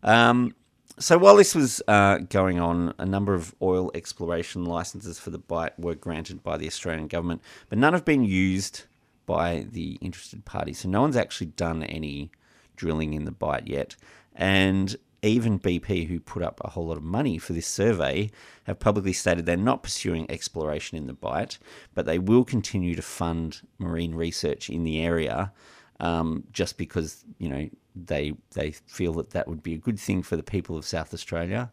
Um, 0.01 0.55
so 0.97 1.17
while 1.17 1.35
this 1.35 1.53
was 1.53 1.81
uh, 1.87 2.19
going 2.29 2.59
on, 2.59 2.93
a 2.97 3.05
number 3.05 3.33
of 3.33 3.53
oil 3.61 3.91
exploration 3.93 4.65
licenses 4.65 5.19
for 5.19 5.29
the 5.29 5.37
Bight 5.37 5.77
were 5.79 5.95
granted 5.95 6.43
by 6.43 6.57
the 6.57 6.67
Australian 6.67 7.07
government, 7.07 7.41
but 7.69 7.77
none 7.77 7.93
have 7.93 8.05
been 8.05 8.23
used 8.23 8.83
by 9.25 9.65
the 9.71 9.97
interested 10.01 10.45
parties. 10.45 10.79
So 10.79 10.89
no 10.89 11.01
one's 11.01 11.17
actually 11.17 11.47
done 11.47 11.83
any 11.83 12.31
drilling 12.75 13.13
in 13.13 13.25
the 13.25 13.31
Bight 13.31 13.67
yet. 13.67 13.95
And 14.35 14.95
even 15.23 15.57
BP, 15.59 16.07
who 16.07 16.19
put 16.19 16.43
up 16.43 16.61
a 16.63 16.69
whole 16.69 16.87
lot 16.87 16.97
of 16.97 17.03
money 17.03 17.37
for 17.37 17.53
this 17.53 17.65
survey, 17.65 18.29
have 18.65 18.79
publicly 18.79 19.13
stated 19.13 19.45
they're 19.45 19.57
not 19.57 19.81
pursuing 19.81 20.29
exploration 20.29 20.97
in 20.97 21.07
the 21.07 21.13
Bight, 21.13 21.57
but 21.93 22.05
they 22.05 22.19
will 22.19 22.43
continue 22.43 22.93
to 22.95 23.01
fund 23.01 23.61
marine 23.79 24.13
research 24.13 24.69
in 24.69 24.83
the 24.83 25.01
area 25.01 25.51
um, 25.99 26.43
just 26.51 26.77
because 26.77 27.23
you 27.39 27.49
know 27.49 27.69
they 27.95 28.33
they 28.51 28.71
feel 28.71 29.13
that 29.13 29.31
that 29.31 29.47
would 29.47 29.63
be 29.63 29.73
a 29.73 29.77
good 29.77 29.99
thing 29.99 30.21
for 30.21 30.35
the 30.35 30.43
people 30.43 30.77
of 30.77 30.85
South 30.85 31.13
Australia. 31.13 31.71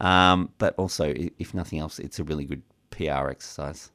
Um, 0.00 0.50
but 0.58 0.74
also, 0.76 1.12
if 1.38 1.54
nothing 1.54 1.78
else, 1.78 1.98
it's 1.98 2.18
a 2.18 2.24
really 2.24 2.44
good 2.44 2.62
PR 2.90 3.28
exercise. 3.28 3.90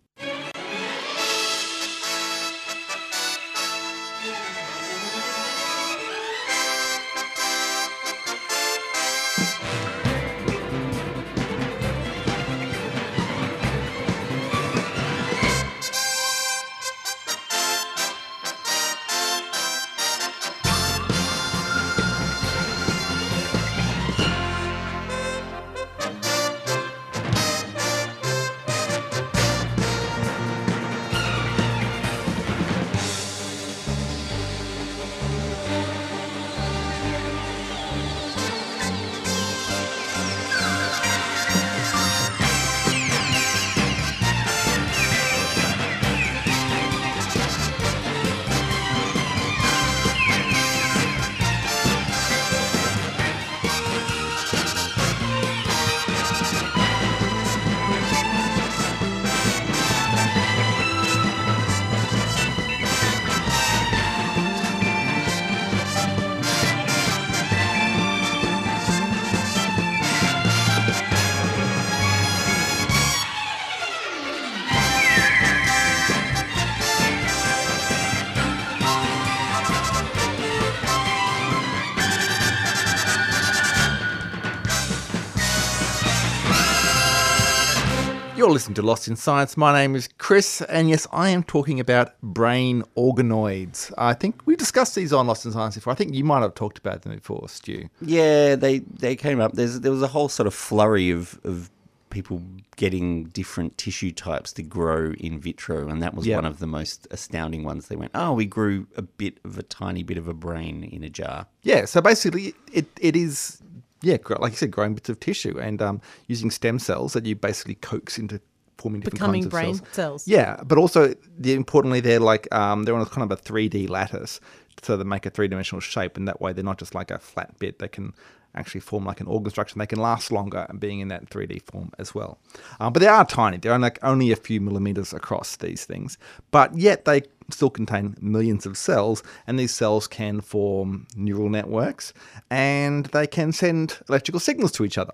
Listening 88.53 88.75
to 88.75 88.81
Lost 88.83 89.07
in 89.07 89.15
Science. 89.15 89.57
My 89.57 89.73
name 89.73 89.95
is 89.95 90.07
Chris, 90.19 90.61
and 90.61 90.87
yes, 90.89 91.07
I 91.11 91.29
am 91.29 91.43
talking 91.43 91.79
about 91.79 92.13
brain 92.21 92.83
organoids. 92.95 93.91
I 93.97 94.13
think 94.13 94.41
we 94.45 94.55
discussed 94.55 94.93
these 94.93 95.11
on 95.11 95.25
Lost 95.25 95.45
in 95.45 95.51
Science 95.51 95.73
before. 95.75 95.91
I 95.91 95.95
think 95.95 96.13
you 96.13 96.23
might 96.23 96.41
have 96.41 96.53
talked 96.53 96.77
about 96.77 97.01
them 97.01 97.15
before, 97.15 97.49
Stu. 97.49 97.89
Yeah, 98.01 98.55
they 98.55 98.79
they 98.79 99.15
came 99.15 99.39
up. 99.41 99.53
There's 99.53 99.79
there 99.79 99.91
was 99.91 100.03
a 100.03 100.07
whole 100.07 100.29
sort 100.29 100.45
of 100.45 100.53
flurry 100.53 101.09
of 101.09 101.39
of 101.43 101.71
people 102.11 102.43
getting 102.75 103.23
different 103.25 103.75
tissue 103.79 104.11
types 104.11 104.53
to 104.53 104.61
grow 104.61 105.13
in 105.13 105.39
vitro, 105.39 105.87
and 105.89 105.99
that 106.03 106.13
was 106.13 106.27
Yeah. 106.27 106.35
one 106.35 106.45
of 106.45 106.59
the 106.59 106.67
most 106.67 107.07
astounding 107.09 107.63
ones. 107.63 107.87
They 107.87 107.95
went, 107.95 108.11
"Oh, 108.13 108.33
we 108.33 108.45
grew 108.45 108.85
a 108.95 109.01
bit 109.01 109.39
of 109.43 109.57
a 109.57 109.63
tiny 109.63 110.03
bit 110.03 110.17
of 110.19 110.27
a 110.27 110.33
brain 110.33 110.83
in 110.83 111.03
a 111.03 111.09
jar." 111.09 111.47
Yeah, 111.63 111.85
so 111.85 112.01
basically, 112.01 112.53
it, 112.71 112.85
it 113.01 113.15
is, 113.15 113.63
yeah, 114.03 114.17
like 114.39 114.51
you 114.51 114.57
said, 114.57 114.71
growing 114.71 114.93
bits 114.93 115.09
of 115.09 115.19
tissue 115.19 115.57
and 115.59 115.81
um, 115.81 116.01
using 116.27 116.51
stem 116.51 116.77
cells 116.77 117.13
that 117.13 117.25
you 117.25 117.35
basically 117.35 117.75
coax 117.75 118.19
into 118.19 118.39
forming 118.77 119.01
different 119.01 119.19
Becoming 119.19 119.43
kinds 119.43 119.45
of 119.45 119.51
brain 119.51 119.75
cells. 119.75 119.89
cells. 119.93 120.27
Yeah, 120.27 120.61
but 120.65 120.77
also, 120.77 121.13
the, 121.37 121.53
importantly, 121.53 122.01
they're 122.01 122.19
like, 122.19 122.53
um, 122.53 122.83
they're 122.83 122.95
on 122.95 123.01
a 123.01 123.05
kind 123.05 123.29
of 123.31 123.37
a 123.37 123.41
3D 123.41 123.89
lattice, 123.89 124.39
so 124.81 124.97
they 124.97 125.03
make 125.03 125.25
a 125.25 125.29
three 125.29 125.47
dimensional 125.47 125.79
shape, 125.79 126.17
and 126.17 126.27
that 126.27 126.41
way 126.41 126.53
they're 126.53 126.63
not 126.63 126.79
just 126.79 126.93
like 126.93 127.11
a 127.11 127.19
flat 127.19 127.57
bit, 127.59 127.79
they 127.79 127.87
can 127.87 128.13
actually 128.55 128.81
form 128.81 129.03
like 129.03 129.19
an 129.19 129.27
organ 129.27 129.49
structure, 129.49 129.73
and 129.73 129.81
they 129.81 129.87
can 129.87 129.99
last 129.99 130.31
longer 130.31 130.65
and 130.69 130.79
being 130.79 130.99
in 130.99 131.07
that 131.07 131.29
3D 131.29 131.61
form 131.63 131.91
as 131.97 132.13
well. 132.13 132.39
Um, 132.79 132.93
but 132.93 132.99
they 132.99 133.07
are 133.07 133.25
tiny, 133.25 133.57
they're 133.57 133.73
only, 133.73 133.85
like 133.85 133.99
only 134.03 134.31
a 134.31 134.35
few 134.35 134.59
millimeters 134.61 135.13
across 135.13 135.55
these 135.55 135.85
things, 135.85 136.17
but 136.51 136.75
yet 136.77 137.05
they 137.05 137.21
still 137.49 137.69
contain 137.69 138.15
millions 138.21 138.65
of 138.65 138.77
cells, 138.77 139.23
and 139.47 139.59
these 139.59 139.73
cells 139.73 140.07
can 140.07 140.41
form 140.41 141.07
neural 141.15 141.49
networks, 141.49 142.13
and 142.49 143.05
they 143.07 143.27
can 143.27 143.51
send 143.51 143.99
electrical 144.09 144.39
signals 144.39 144.71
to 144.73 144.85
each 144.85 144.97
other. 144.97 145.13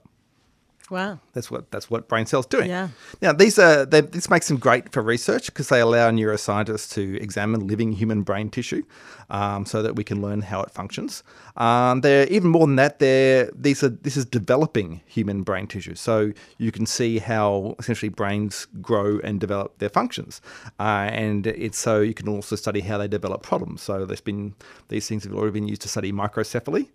Wow. 0.90 1.20
That's 1.34 1.52
what 1.52 1.72
that's 1.72 1.90
what 1.90 2.08
brain 2.08 2.26
cells 2.26 2.46
doing. 2.46 2.70
Yeah. 2.70 2.90
Now 3.22 3.34
these 3.34 3.60
are 3.60 3.86
they, 3.86 4.02
this 4.02 4.30
makes 4.30 4.48
them 4.48 4.58
great 4.58 4.92
for 4.92 5.02
research 5.04 5.46
because 5.48 5.70
they 5.70 5.80
allow 5.80 6.10
neuroscientists 6.10 6.92
to 6.94 7.22
examine 7.22 7.68
living 7.68 7.94
human 7.94 8.24
brain 8.24 8.50
tissue, 8.50 8.84
um, 9.30 9.66
so 9.66 9.84
that 9.84 9.96
we 9.96 10.04
can 10.04 10.22
learn 10.22 10.42
how 10.42 10.62
it 10.62 10.72
functions. 10.72 11.24
Um, 11.58 12.02
they're 12.02 12.28
even 12.28 12.50
more 12.50 12.66
than 12.66 12.76
that. 12.78 13.00
They're 13.00 13.52
these 13.54 13.84
are 13.84 13.90
this 13.90 14.18
is 14.18 14.26
developing 14.26 15.02
human 15.06 15.44
brain 15.44 15.68
tissue, 15.68 15.96
so 15.96 16.34
you 16.58 16.72
can 16.72 16.86
see 16.86 17.20
how 17.20 17.76
essentially 17.80 18.10
brains 18.10 18.68
grow 18.82 19.20
and 19.24 19.40
develop 19.40 19.78
their 19.78 19.90
functions, 19.90 20.42
uh, 20.80 21.10
and 21.12 21.46
it's 21.46 21.78
so 21.78 22.02
you 22.02 22.14
can 22.14 22.28
also 22.28 22.56
study 22.56 22.82
how 22.82 22.98
they 22.98 23.08
develop 23.08 23.44
problems. 23.44 23.82
So 23.82 24.06
there's 24.06 24.22
been 24.22 24.56
these 24.88 25.08
things 25.08 25.24
have 25.24 25.34
already 25.34 25.52
been 25.52 25.68
used 25.68 25.82
to 25.84 25.88
study 25.88 26.12
microcephaly 26.12 26.88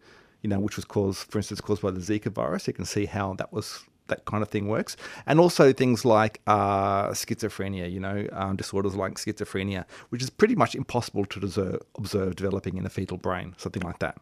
you 0.44 0.50
know, 0.50 0.60
which 0.60 0.76
was 0.76 0.84
caused, 0.84 1.30
for 1.30 1.38
instance, 1.38 1.60
caused 1.62 1.80
by 1.80 1.90
the 1.90 2.00
Zika 2.00 2.30
virus. 2.30 2.68
You 2.68 2.74
can 2.74 2.84
see 2.84 3.06
how 3.06 3.32
that 3.34 3.50
was 3.50 3.82
that 4.08 4.26
kind 4.26 4.42
of 4.42 4.50
thing 4.50 4.68
works, 4.68 4.94
and 5.26 5.40
also 5.40 5.72
things 5.72 6.04
like 6.04 6.42
uh, 6.46 7.08
schizophrenia. 7.08 7.90
You 7.90 8.00
know, 8.00 8.28
um, 8.32 8.54
disorders 8.54 8.94
like 8.94 9.14
schizophrenia, 9.14 9.86
which 10.10 10.22
is 10.22 10.28
pretty 10.28 10.54
much 10.54 10.74
impossible 10.74 11.24
to 11.24 11.40
deserve, 11.40 11.80
observe 11.96 12.36
developing 12.36 12.76
in 12.76 12.84
a 12.84 12.90
fetal 12.90 13.16
brain, 13.16 13.54
something 13.56 13.82
like 13.82 14.00
that. 14.00 14.18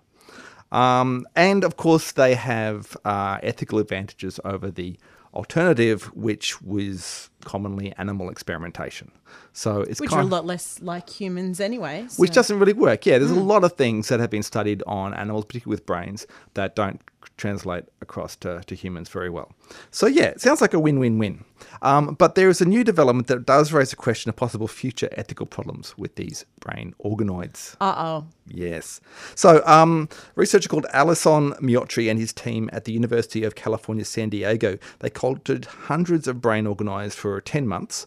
Um, 0.71 1.27
and 1.35 1.65
of 1.65 1.77
course, 1.77 2.13
they 2.13 2.37
have 2.37 2.97
uh, 3.05 3.39
ethical 3.43 3.81
advantages 3.81 4.39
over 4.45 4.71
the 4.71 4.97
alternative, 5.35 6.05
which 6.15 6.61
was 6.63 7.31
commonly 7.45 7.93
animal 7.99 8.29
experimentation. 8.31 9.11
So 9.53 9.81
it's 9.81 10.01
Which 10.01 10.11
kind 10.11 10.23
are 10.25 10.27
a 10.29 10.31
lot 10.31 10.47
less 10.47 10.81
like 10.83 11.09
humans 11.09 11.61
anyway. 11.61 12.07
which 12.17 12.33
doesn't 12.33 12.59
really 12.59 12.73
work. 12.73 13.07
Yeah, 13.07 13.19
there's 13.19 13.31
Hmm. 13.31 13.39
a 13.39 13.43
lot 13.43 13.65
of 13.65 13.73
things 13.73 14.09
that 14.09 14.21
have 14.21 14.31
been 14.31 14.43
studied 14.43 14.83
on 14.87 15.15
animals, 15.15 15.45
particularly 15.47 15.77
with 15.79 15.87
brains, 15.87 16.27
that 16.55 16.77
don't 16.77 17.01
translate 17.43 17.85
across 18.01 18.37
to, 18.37 18.63
to 18.69 18.75
humans 18.77 19.09
very 19.09 19.29
well. 19.29 19.51
So 19.91 20.07
yeah, 20.07 20.27
it 20.27 20.41
sounds 20.41 20.61
like 20.61 20.75
a 20.75 20.79
win-win-win. 20.79 21.45
Um, 21.83 22.15
but 22.15 22.37
there 22.37 22.49
is 22.49 22.61
a 22.61 22.65
new 22.65 22.85
development 22.85 23.27
that 23.27 23.45
does 23.47 23.73
raise 23.73 23.93
a 23.93 23.97
question 23.97 24.29
of 24.29 24.37
possible 24.37 24.69
future 24.69 25.09
ethical 25.13 25.47
problems 25.47 25.99
with 25.99 26.15
these 26.15 26.47
brain 26.61 26.95
organoids. 27.05 27.77
Uh-oh. 27.81 28.27
Yes. 28.47 29.01
So, 29.35 29.61
um, 29.67 30.09
researcher 30.37 30.69
called 30.69 30.87
Alysson 30.95 31.59
Muotri 31.61 32.09
and 32.09 32.19
his 32.19 32.33
team 32.33 32.71
at 32.73 32.85
the 32.85 32.93
University 32.93 33.43
of 33.43 33.57
California, 33.57 34.05
San 34.05 34.29
Diego, 34.29 34.79
they 35.01 35.11
cultured 35.11 35.65
hundreds 35.65 36.29
of 36.29 36.41
brain 36.41 36.65
organoids 36.67 37.15
for 37.15 37.41
10 37.41 37.67
months. 37.67 38.07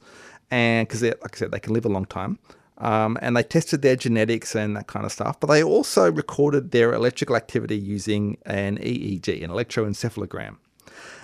And 0.50 0.88
because, 0.88 1.02
like 1.04 1.36
I 1.36 1.38
said, 1.38 1.52
they 1.52 1.60
can 1.60 1.74
live 1.74 1.86
a 1.86 1.90
long 1.90 2.06
time. 2.06 2.40
Um, 2.78 3.18
and 3.22 3.38
they 3.38 3.44
tested 3.44 3.82
their 3.82 3.96
genetics 3.96 4.56
and 4.56 4.76
that 4.76 4.88
kind 4.88 5.06
of 5.06 5.12
stuff. 5.12 5.40
But 5.40 5.48
they 5.48 5.64
also 5.64 6.12
recorded 6.12 6.72
their 6.72 6.94
electrical 6.94 7.36
activity 7.36 7.78
using 7.78 8.38
an 8.46 8.78
EEG, 8.78 9.44
an 9.44 9.50
electroencephalogram. 9.50 10.58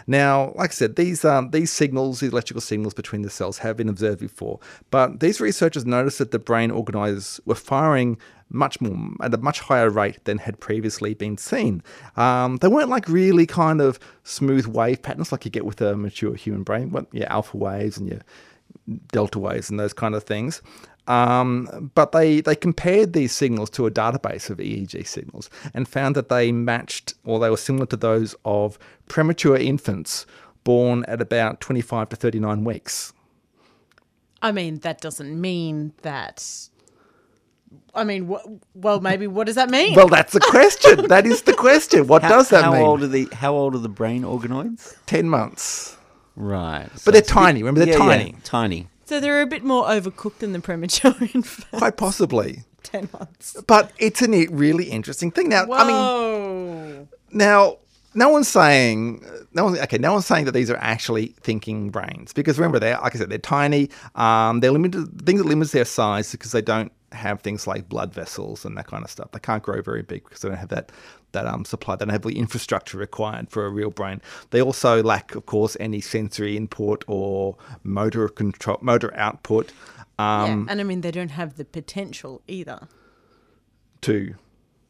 Now, 0.08 0.53
like 0.55 0.72
I 0.72 0.74
said, 0.74 0.96
these 0.96 1.24
um, 1.24 1.51
these 1.51 1.72
signals, 1.72 2.20
these 2.20 2.31
electrical 2.31 2.62
signals 2.62 2.93
between 2.93 3.22
the 3.22 3.29
cells, 3.29 3.60
have 3.60 3.77
been 3.77 3.89
observed 3.89 4.20
before. 4.20 4.60
But 4.89 5.20
these 5.20 5.39
researchers 5.39 5.86
noticed 5.86 6.17
that 6.20 6.31
the 6.31 6.39
brain 6.39 6.72
organoids 6.72 7.39
were 7.46 7.55
firing 7.55 8.17
much 8.50 8.81
more 8.81 8.98
at 9.22 9.34
a 9.34 9.38
much 9.38 9.62
higher 9.62 9.89
rate 9.89 10.24
than 10.25 10.38
had 10.38 10.60
previously 10.60 11.13
been 11.13 11.38
seen. 11.38 11.81
Um, 12.17 12.58
they 12.58 12.67
weren't 12.67 12.89
like 12.89 13.08
really 13.08 13.46
kind 13.46 13.79
of 13.79 14.00
smooth 14.24 14.65
wave 14.65 15.01
patterns 15.01 15.31
like 15.31 15.46
you 15.46 15.51
get 15.51 15.65
with 15.65 15.81
a 15.81 15.96
mature 15.96 16.36
human 16.36 16.63
brain. 16.63 16.91
What 16.91 17.08
your 17.13 17.31
alpha 17.31 17.58
waves 17.58 17.98
and 17.98 18.10
your 18.10 18.20
delta 19.12 19.39
waves 19.39 19.70
and 19.70 19.79
those 19.79 19.93
kind 19.93 20.15
of 20.15 20.24
things. 20.24 20.62
Um, 21.08 21.91
but 21.96 22.12
they, 22.12 22.41
they 22.41 22.55
compared 22.55 23.13
these 23.13 23.31
signals 23.31 23.70
to 23.72 23.86
a 23.88 23.91
database 23.91 24.50
of 24.50 24.60
EEG 24.60 25.05
signals 25.08 25.50
and 25.74 25.88
found 25.88 26.15
that 26.15 26.29
they 26.29 26.51
matched 26.51 27.15
or 27.25 27.39
they 27.39 27.50
were 27.50 27.58
similar 27.58 27.88
to 27.88 27.98
those 27.98 28.36
of 28.46 28.77
premature 29.08 29.58
infants 29.58 30.25
born 30.63 31.03
at 31.08 31.20
about 31.20 31.60
25 31.60 32.10
to 32.10 32.15
39 32.15 32.63
weeks. 32.63 33.13
I 34.41 34.51
mean, 34.51 34.79
that 34.79 35.01
doesn't 35.01 35.39
mean 35.39 35.93
that. 36.03 36.46
I 37.93 38.03
mean, 38.03 38.27
wh- 38.27 38.46
well, 38.75 39.01
maybe 39.01 39.27
what 39.27 39.48
does 39.48 39.55
that 39.55 39.70
mean? 39.70 39.96
Well, 39.96 40.08
that's 40.08 40.34
the 40.34 40.39
question. 40.50 41.08
that 41.08 41.25
is 41.25 41.43
the 41.43 41.53
question. 41.53 42.08
What 42.08 42.22
How, 42.24 42.29
does 42.29 42.50
that 42.50 42.63
how 42.63 42.74
mean? 42.74 42.81
Old 42.84 43.03
are 43.03 43.08
the, 43.08 43.27
how 43.34 43.53
old 43.53 43.75
are 43.75 43.79
the 43.79 43.89
brain 43.89 44.24
organoids? 44.24 44.96
10 45.08 45.27
months. 45.29 45.98
Right. 46.36 46.89
But 47.05 47.12
they're 47.13 47.22
tiny. 47.22 47.62
Remember, 47.62 47.79
they're 47.79 47.89
Yeah, 47.98 48.00
yeah, 48.29 48.36
tiny. 48.43 48.88
So 49.11 49.19
they're 49.19 49.41
a 49.41 49.45
bit 49.45 49.65
more 49.65 49.83
overcooked 49.87 50.37
than 50.37 50.53
the 50.53 50.61
premature 50.61 51.13
infant. 51.33 51.67
Quite 51.79 51.97
possibly. 51.97 52.63
Ten 52.81 53.09
months. 53.11 53.57
But 53.67 53.91
it's 53.99 54.21
a 54.21 54.27
neat, 54.27 54.49
really 54.53 54.85
interesting 54.85 55.31
thing. 55.31 55.49
Now, 55.49 55.65
I 55.69 55.85
mean, 55.85 57.09
Now, 57.33 57.75
no 58.13 58.29
one's 58.29 58.47
saying 58.47 59.21
no 59.51 59.65
one. 59.65 59.77
Okay, 59.79 59.97
no 59.97 60.13
one's 60.13 60.25
saying 60.25 60.45
that 60.45 60.53
these 60.53 60.69
are 60.69 60.77
actually 60.77 61.35
thinking 61.41 61.89
brains 61.89 62.31
because 62.31 62.57
remember, 62.57 62.79
they're 62.79 62.97
like 63.01 63.13
I 63.13 63.19
said, 63.19 63.29
they're 63.29 63.37
tiny. 63.37 63.89
Um, 64.15 64.61
they're 64.61 64.71
limited. 64.71 65.17
The 65.17 65.25
thing 65.25 65.37
that 65.39 65.45
limits 65.45 65.73
their 65.73 65.83
size 65.83 66.31
because 66.31 66.53
they 66.53 66.61
don't 66.61 66.93
have 67.11 67.41
things 67.41 67.67
like 67.67 67.89
blood 67.89 68.13
vessels 68.13 68.63
and 68.63 68.77
that 68.77 68.87
kind 68.87 69.03
of 69.03 69.11
stuff. 69.11 69.31
They 69.31 69.39
can't 69.39 69.61
grow 69.61 69.81
very 69.81 70.03
big 70.03 70.23
because 70.23 70.39
they 70.39 70.47
don't 70.47 70.57
have 70.57 70.69
that 70.69 70.93
that 71.31 71.45
um 71.47 71.65
supply. 71.65 71.95
They 71.95 72.05
don't 72.05 72.11
have 72.11 72.21
the 72.23 72.38
infrastructure 72.38 72.97
required 72.97 73.50
for 73.50 73.65
a 73.65 73.69
real 73.69 73.89
brain. 73.91 74.21
They 74.51 74.61
also 74.61 75.01
lack, 75.03 75.35
of 75.35 75.45
course, 75.45 75.77
any 75.79 76.01
sensory 76.01 76.57
input 76.57 77.03
or 77.07 77.57
motor 77.83 78.27
control, 78.29 78.77
motor 78.81 79.15
output. 79.17 79.71
Um, 80.19 80.65
yeah, 80.65 80.71
and 80.71 80.81
I 80.81 80.83
mean, 80.83 81.01
they 81.01 81.11
don't 81.11 81.31
have 81.31 81.55
the 81.55 81.65
potential 81.65 82.41
either 82.47 82.88
to 84.01 84.35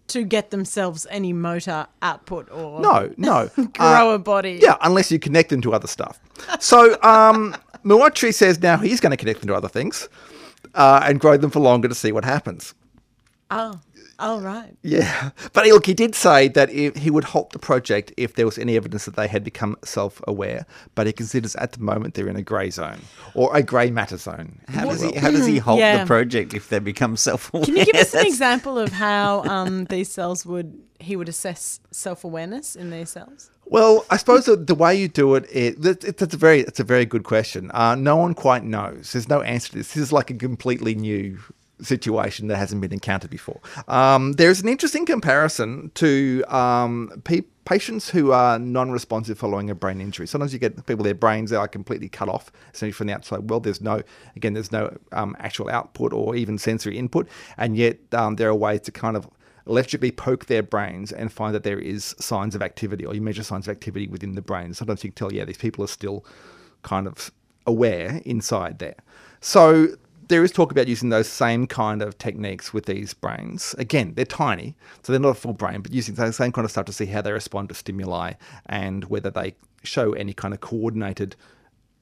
to 0.07 0.23
get 0.23 0.49
themselves 0.49 1.07
any 1.09 1.31
motor 1.31 1.87
output 2.01 2.51
or 2.51 2.81
no, 2.81 3.13
no 3.15 3.49
grow 3.73 4.11
Uh, 4.11 4.15
a 4.15 4.19
body. 4.19 4.59
Yeah, 4.61 4.75
unless 4.81 5.09
you 5.11 5.19
connect 5.19 5.49
them 5.49 5.61
to 5.61 5.73
other 5.73 5.87
stuff. 5.87 6.19
So 6.59 7.01
um, 7.01 7.55
says 8.31 8.61
now 8.61 8.77
he's 8.77 8.99
going 8.99 9.11
to 9.11 9.17
connect 9.17 9.39
them 9.39 9.47
to 9.47 9.55
other 9.55 9.69
things 9.69 10.09
uh, 10.75 11.01
and 11.03 11.19
grow 11.19 11.37
them 11.37 11.49
for 11.49 11.59
longer 11.59 11.87
to 11.87 11.95
see 11.95 12.11
what 12.11 12.25
happens. 12.25 12.73
Oh, 13.49 13.79
oh, 14.21 14.39
right. 14.39 14.75
Yeah, 14.83 15.31
but 15.53 15.65
look, 15.65 15.85
he 15.85 15.93
did 15.93 16.15
say 16.15 16.47
that 16.49 16.69
he 16.69 17.09
would 17.09 17.23
halt 17.25 17.51
the 17.51 17.59
project 17.59 18.13
if 18.17 18.35
there 18.35 18.45
was 18.45 18.57
any 18.57 18.75
evidence 18.77 19.05
that 19.05 19.15
they 19.15 19.27
had 19.27 19.43
become 19.43 19.75
self-aware. 19.83 20.65
But 20.95 21.07
he 21.07 21.13
considers 21.13 21.55
at 21.57 21.73
the 21.73 21.79
moment 21.79 22.13
they're 22.13 22.27
in 22.29 22.35
a 22.35 22.41
grey 22.41 22.69
zone 22.69 22.99
or 23.33 23.55
a 23.55 23.61
grey 23.63 23.91
matter 23.91 24.17
zone. 24.17 24.59
How 24.67 24.85
does 24.85 25.01
he? 25.01 25.13
How 25.13 25.31
does 25.31 25.45
he 25.45 25.57
halt 25.57 25.79
Yeah. 25.79 25.99
the 26.01 26.05
project 26.07 26.53
if 26.53 26.69
they 26.69 26.79
become 26.79 27.17
self-aware? 27.17 27.65
Can 27.65 27.75
you 27.75 27.85
give 27.85 27.95
us 27.95 28.13
an 28.13 28.25
example 28.33 28.77
of 28.77 28.91
how 28.91 29.43
um, 29.43 29.85
these 29.85 30.09
cells 30.11 30.45
would 30.45 30.79
he 30.99 31.15
would 31.15 31.29
assess 31.29 31.79
self 31.91 32.23
awareness 32.23 32.75
in 32.75 32.91
these 32.91 33.09
cells? 33.09 33.49
Well, 33.65 34.05
I 34.09 34.17
suppose 34.17 34.45
the, 34.45 34.57
the 34.57 34.75
way 34.75 34.95
you 34.95 35.07
do 35.07 35.35
it, 35.35 35.45
it, 35.49 35.85
it, 35.85 36.03
it 36.03 36.17
that's 36.17 36.33
a 36.33 36.37
very 36.37 36.59
it's 36.61 36.79
a 36.79 36.83
very 36.83 37.05
good 37.05 37.23
question. 37.23 37.71
Uh, 37.73 37.95
no 37.95 38.17
one 38.17 38.33
quite 38.33 38.63
knows. 38.63 39.13
There's 39.13 39.29
no 39.29 39.41
answer 39.41 39.69
to 39.71 39.77
this. 39.77 39.93
This 39.93 40.03
is 40.03 40.11
like 40.11 40.29
a 40.29 40.33
completely 40.33 40.93
new 40.93 41.39
situation 41.81 42.47
that 42.47 42.57
hasn't 42.57 42.81
been 42.81 42.93
encountered 42.93 43.29
before. 43.29 43.59
Um, 43.87 44.33
there's 44.33 44.61
an 44.61 44.69
interesting 44.69 45.05
comparison 45.05 45.91
to 45.95 46.43
um, 46.47 47.21
pe- 47.23 47.41
patients 47.65 48.09
who 48.09 48.31
are 48.31 48.59
non-responsive 48.59 49.37
following 49.37 49.69
a 49.69 49.75
brain 49.75 50.01
injury. 50.01 50.27
Sometimes 50.27 50.53
you 50.53 50.59
get 50.59 50.85
people 50.85 51.03
their 51.03 51.13
brains 51.13 51.51
are 51.51 51.67
completely 51.67 52.09
cut 52.09 52.29
off 52.29 52.51
essentially 52.73 52.91
from 52.91 53.07
the 53.07 53.13
outside 53.13 53.49
world. 53.49 53.63
There's 53.63 53.81
no 53.81 54.01
again 54.35 54.53
there's 54.53 54.71
no 54.71 54.97
um, 55.11 55.35
actual 55.39 55.69
output 55.69 56.13
or 56.13 56.35
even 56.35 56.57
sensory 56.57 56.97
input, 56.97 57.27
and 57.57 57.77
yet 57.77 57.97
um, 58.13 58.35
there 58.35 58.49
are 58.49 58.55
ways 58.55 58.81
to 58.81 58.91
kind 58.91 59.15
of 59.15 59.29
electrically 59.67 60.11
poke 60.11 60.47
their 60.47 60.63
brains 60.63 61.11
and 61.11 61.31
find 61.31 61.53
that 61.53 61.63
there 61.63 61.79
is 61.79 62.15
signs 62.19 62.55
of 62.55 62.61
activity 62.61 63.05
or 63.05 63.13
you 63.13 63.21
measure 63.21 63.43
signs 63.43 63.67
of 63.67 63.71
activity 63.71 64.07
within 64.07 64.33
the 64.33 64.41
brain. 64.41 64.73
Sometimes 64.73 65.03
you 65.03 65.11
can 65.11 65.15
tell, 65.15 65.33
yeah, 65.33 65.45
these 65.45 65.57
people 65.57 65.83
are 65.83 65.87
still 65.87 66.25
kind 66.81 67.07
of 67.07 67.31
aware 67.67 68.21
inside 68.25 68.79
there. 68.79 68.95
So 69.39 69.89
there 70.31 70.43
is 70.43 70.51
talk 70.51 70.71
about 70.71 70.87
using 70.87 71.09
those 71.09 71.27
same 71.27 71.67
kind 71.67 72.01
of 72.01 72.17
techniques 72.17 72.73
with 72.73 72.85
these 72.85 73.13
brains. 73.13 73.75
Again, 73.77 74.13
they're 74.15 74.25
tiny, 74.25 74.75
so 75.03 75.11
they're 75.11 75.19
not 75.19 75.29
a 75.29 75.33
full 75.33 75.53
brain, 75.53 75.81
but 75.81 75.91
using 75.91 76.15
the 76.15 76.31
same 76.31 76.53
kind 76.53 76.63
of 76.63 76.71
stuff 76.71 76.85
to 76.85 76.93
see 76.93 77.05
how 77.05 77.21
they 77.21 77.33
respond 77.33 77.67
to 77.69 77.75
stimuli 77.75 78.33
and 78.65 79.05
whether 79.05 79.29
they 79.29 79.55
show 79.83 80.13
any 80.13 80.33
kind 80.33 80.53
of 80.53 80.61
coordinated 80.61 81.35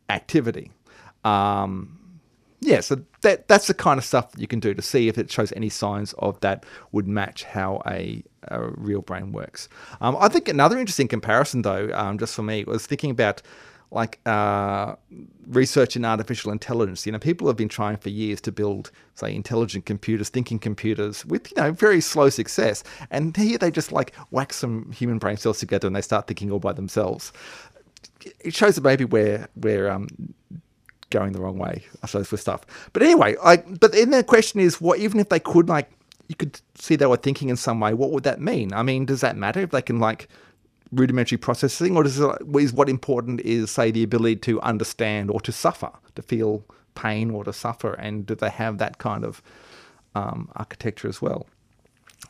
activity. 0.10 0.72
Um, 1.24 1.98
yeah, 2.62 2.82
so 2.82 3.04
that 3.22 3.48
that's 3.48 3.68
the 3.68 3.74
kind 3.74 3.98
of 3.98 4.06
stuff 4.06 4.32
that 4.32 4.39
you 4.39 4.48
can 4.48 4.60
do 4.60 4.74
to 4.74 4.82
see 4.82 5.08
if 5.08 5.18
it 5.18 5.32
shows 5.32 5.52
any 5.54 5.70
signs 5.70 6.13
of 6.20 6.39
that 6.42 6.65
would 6.92 7.08
match 7.08 7.46
how 7.46 7.82
a, 7.88 8.22
a 8.44 8.68
real 8.70 9.02
brain 9.02 9.32
works. 9.32 9.70
Um, 10.02 10.15
I 10.20 10.28
think 10.28 10.48
another 10.48 10.78
interesting 10.78 11.08
comparison, 11.08 11.63
though, 11.63 11.89
um, 11.94 12.20
just 12.20 12.36
for 12.36 12.44
me, 12.44 12.63
was 12.65 12.86
thinking 12.86 13.12
about 13.12 13.42
like 13.91 14.19
uh, 14.25 14.95
research 15.47 15.95
in 15.95 16.06
artificial 16.06 16.52
intelligence. 16.52 17.06
You 17.06 17.12
know, 17.12 17.19
people 17.19 17.47
have 17.47 17.58
been 17.58 17.69
trying 17.69 17.97
for 17.97 18.10
years 18.10 18.39
to 18.41 18.52
build, 18.52 18.91
say, 19.15 19.34
intelligent 19.34 19.86
computers, 19.86 20.30
thinking 20.30 20.60
computers, 20.60 21.25
with 21.25 21.52
you 21.52 21.62
know 21.62 21.71
very 21.71 22.02
slow 22.02 22.30
success. 22.30 22.84
And 23.10 23.36
here 23.36 23.58
they 23.58 23.71
just 23.71 23.91
like 23.91 24.15
whack 24.32 24.54
some 24.54 24.91
human 24.91 25.17
brain 25.17 25.38
cells 25.38 25.60
together 25.60 25.88
and 25.88 25.95
they 25.95 26.02
start 26.02 26.28
thinking 26.28 26.52
all 26.52 26.60
by 26.60 26.73
themselves. 26.73 27.34
It 28.41 28.54
shows 28.54 28.75
that 28.75 28.84
maybe 28.84 29.06
we're 29.06 29.47
we're 29.56 29.89
um, 29.89 30.08
going 31.10 31.32
the 31.32 31.41
wrong 31.41 31.58
way, 31.58 31.84
I 32.04 32.08
suppose, 32.08 32.32
with 32.32 32.41
stuff. 32.41 32.65
But 32.93 33.02
anyway, 33.04 33.36
I 33.43 33.58
but 33.58 33.93
then 33.93 34.12
the 34.12 34.23
question 34.23 34.60
is, 34.60 34.80
what 34.80 34.99
even 34.99 35.19
if 35.19 35.30
they 35.30 35.39
could 35.39 35.67
like, 35.67 35.89
you 36.28 36.36
could 36.36 36.62
see 36.75 36.95
they 36.95 37.08
were 37.08 37.17
thinking 37.17 37.49
in 37.49 37.58
some 37.58 37.80
way, 37.80 37.93
what 37.95 38.12
would 38.12 38.23
that 38.23 38.39
mean? 38.39 38.71
I 38.73 38.84
mean, 38.84 39.06
does 39.06 39.21
that 39.21 39.36
matter 39.36 39.62
if 39.62 39.71
they 39.71 39.82
can 39.82 39.99
like 39.99 40.28
rudimentary 40.91 41.38
processing, 41.38 41.95
or 41.95 42.06
is 42.06 42.73
what 42.73 42.89
important 42.89 43.41
is 43.41 43.71
say 43.71 43.91
the 43.91 44.04
ability 44.04 44.38
to 44.38 44.62
understand 44.62 45.30
or 45.30 45.39
to 45.41 45.52
suffer, 45.52 45.91
to 46.15 46.21
feel 46.21 46.63
pain 46.95 47.32
or 47.32 47.43
to 47.43 47.54
suffer, 47.54 47.93
and 47.93 48.25
do 48.25 48.36
they 48.36 48.49
have 48.49 48.78
that 48.80 48.97
kind 48.97 49.23
of 49.23 49.41
um, 50.15 50.49
architecture 50.56 51.08
as 51.08 51.21
well? 51.21 51.47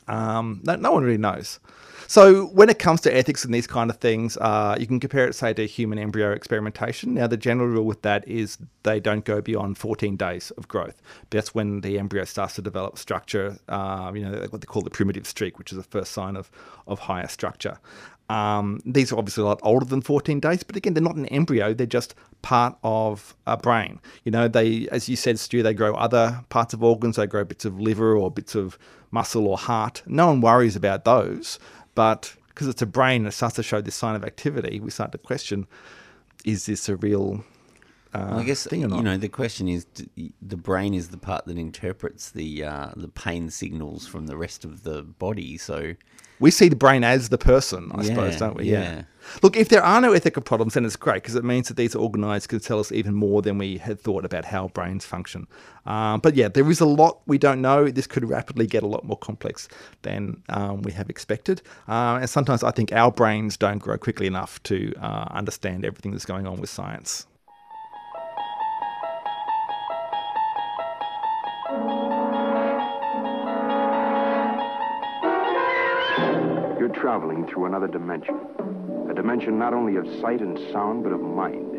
Um, 0.07 0.61
no, 0.63 0.75
no 0.75 0.91
one 0.91 1.03
really 1.03 1.17
knows. 1.17 1.59
So 2.07 2.45
when 2.47 2.69
it 2.69 2.79
comes 2.79 3.01
to 3.01 3.15
ethics 3.15 3.45
and 3.45 3.53
these 3.53 3.67
kind 3.67 3.91
of 3.91 3.97
things, 3.97 4.35
uh, 4.37 4.75
you 4.79 4.87
can 4.87 4.99
compare 4.99 5.27
it, 5.27 5.35
say, 5.35 5.53
to 5.53 5.67
human 5.67 5.99
embryo 5.99 6.31
experimentation. 6.31 7.13
Now, 7.13 7.27
the 7.27 7.37
general 7.37 7.67
rule 7.67 7.85
with 7.85 8.01
that 8.01 8.27
is 8.27 8.57
they 8.81 8.99
don't 8.99 9.25
go 9.25 9.41
beyond 9.41 9.77
14 9.77 10.15
days 10.15 10.49
of 10.51 10.67
growth. 10.67 10.99
That's 11.29 11.53
when 11.53 11.81
the 11.81 11.99
embryo 11.99 12.23
starts 12.25 12.55
to 12.55 12.63
develop 12.63 12.97
structure. 12.97 13.59
Uh, 13.67 14.11
you 14.15 14.27
know, 14.27 14.39
what 14.49 14.61
they 14.61 14.65
call 14.65 14.81
the 14.81 14.89
primitive 14.89 15.27
streak, 15.27 15.59
which 15.59 15.71
is 15.71 15.77
the 15.77 15.83
first 15.83 16.11
sign 16.11 16.35
of 16.35 16.49
of 16.87 16.97
higher 16.97 17.27
structure. 17.27 17.77
Um, 18.29 18.79
these 18.85 19.11
are 19.11 19.17
obviously 19.17 19.41
a 19.41 19.47
lot 19.47 19.59
older 19.63 19.85
than 19.85 20.01
14 20.01 20.39
days, 20.39 20.61
but 20.63 20.75
again, 20.75 20.93
they're 20.93 21.03
not 21.03 21.15
an 21.15 21.25
embryo. 21.27 21.73
They're 21.73 21.87
just 21.87 22.13
part 22.43 22.77
of 22.83 23.35
a 23.47 23.57
brain. 23.57 23.99
You 24.23 24.31
know, 24.31 24.47
they, 24.47 24.87
as 24.89 25.09
you 25.09 25.15
said, 25.15 25.39
Stu, 25.39 25.63
they 25.63 25.73
grow 25.73 25.95
other 25.95 26.43
parts 26.49 26.73
of 26.73 26.83
organs. 26.83 27.15
They 27.15 27.25
grow 27.25 27.43
bits 27.43 27.65
of 27.65 27.79
liver 27.79 28.15
or 28.15 28.29
bits 28.29 28.53
of 28.53 28.77
muscle 29.11 29.47
or 29.47 29.57
heart. 29.57 30.03
No 30.05 30.27
one 30.27 30.41
worries 30.41 30.75
about 30.75 31.05
those, 31.05 31.57
but 31.95 32.35
because 32.49 32.67
it's 32.67 32.83
a 32.83 32.85
brain 32.85 33.21
and 33.21 33.29
it 33.29 33.31
starts 33.31 33.55
to 33.55 33.63
show 33.63 33.81
this 33.81 33.95
sign 33.95 34.15
of 34.15 34.23
activity, 34.23 34.79
we 34.79 34.91
start 34.91 35.11
to 35.13 35.17
question: 35.17 35.65
Is 36.45 36.67
this 36.67 36.87
a 36.87 36.95
real 36.95 37.43
uh, 38.13 38.27
Well, 38.29 38.39
I 38.39 38.43
guess 38.45 38.65
thing 38.65 38.83
or 38.83 38.87
not? 38.87 38.97
you 38.97 39.03
know 39.03 39.17
the 39.17 39.29
question 39.29 39.67
is 39.67 39.85
the 40.41 40.57
brain 40.57 40.93
is 40.93 41.09
the 41.09 41.17
part 41.17 41.45
that 41.45 41.57
interprets 41.57 42.31
the 42.31 42.63
uh, 42.63 42.89
the 42.95 43.07
pain 43.09 43.49
signals 43.49 44.07
from 44.07 44.27
the 44.27 44.37
rest 44.37 44.65
of 44.65 44.83
the 44.83 45.03
body. 45.03 45.57
So 45.57 45.95
We 46.39 46.51
see 46.51 46.69
the 46.69 46.75
brain 46.75 47.03
as 47.03 47.29
the 47.29 47.37
person, 47.37 47.91
I 47.93 48.01
Yeah, 48.03 48.07
suppose, 48.09 48.37
don't 48.37 48.55
we? 48.55 48.65
yeah. 48.71 49.03
Look, 49.43 49.57
if 49.57 49.67
there 49.67 49.83
are 49.83 49.99
no 50.01 50.13
ethical 50.13 50.41
problems, 50.41 50.73
then 50.73 50.85
it's 50.85 50.95
great 50.95 51.21
because 51.21 51.35
it 51.35 51.43
means 51.43 51.67
that 51.67 51.75
these 51.77 51.93
organoids 51.93 52.47
can 52.47 52.59
tell 52.61 52.79
us 52.79 52.91
even 52.91 53.13
more 53.13 53.41
than 53.41 53.57
we 53.57 53.77
had 53.77 53.99
thought 53.99 54.23
about 54.25 54.45
how 54.45 54.69
brains 54.69 55.05
function. 55.05 55.45
Um, 55.85 56.21
but 56.21 56.35
yeah, 56.35 56.47
there 56.47 56.67
is 56.71 56.79
a 56.79 56.85
lot 56.85 57.19
we 57.27 57.37
don't 57.37 57.61
know. 57.61 57.89
This 57.89 58.07
could 58.07 58.27
rapidly 58.27 58.65
get 58.65 58.81
a 58.81 58.87
lot 58.87 59.03
more 59.03 59.17
complex 59.17 59.67
than 60.01 60.41
um, 60.49 60.81
we 60.81 60.93
have 60.93 61.09
expected. 61.09 61.61
Uh, 61.87 62.19
and 62.21 62.29
sometimes 62.29 62.63
I 62.63 62.71
think 62.71 62.91
our 62.93 63.11
brains 63.11 63.57
don't 63.57 63.79
grow 63.79 63.97
quickly 63.97 64.25
enough 64.25 64.63
to 64.63 64.93
uh, 65.01 65.25
understand 65.31 65.83
everything 65.85 66.11
that's 66.13 66.25
going 66.25 66.47
on 66.47 66.59
with 66.61 66.69
science. 66.69 67.27
You're 76.89 77.01
traveling 77.03 77.45
through 77.45 77.65
another 77.65 77.87
dimension. 77.87 78.39
A 79.11 79.13
dimension 79.13 79.59
not 79.59 79.75
only 79.75 79.97
of 79.97 80.07
sight 80.21 80.41
and 80.41 80.57
sound, 80.71 81.03
but 81.03 81.11
of 81.11 81.21
mind. 81.21 81.75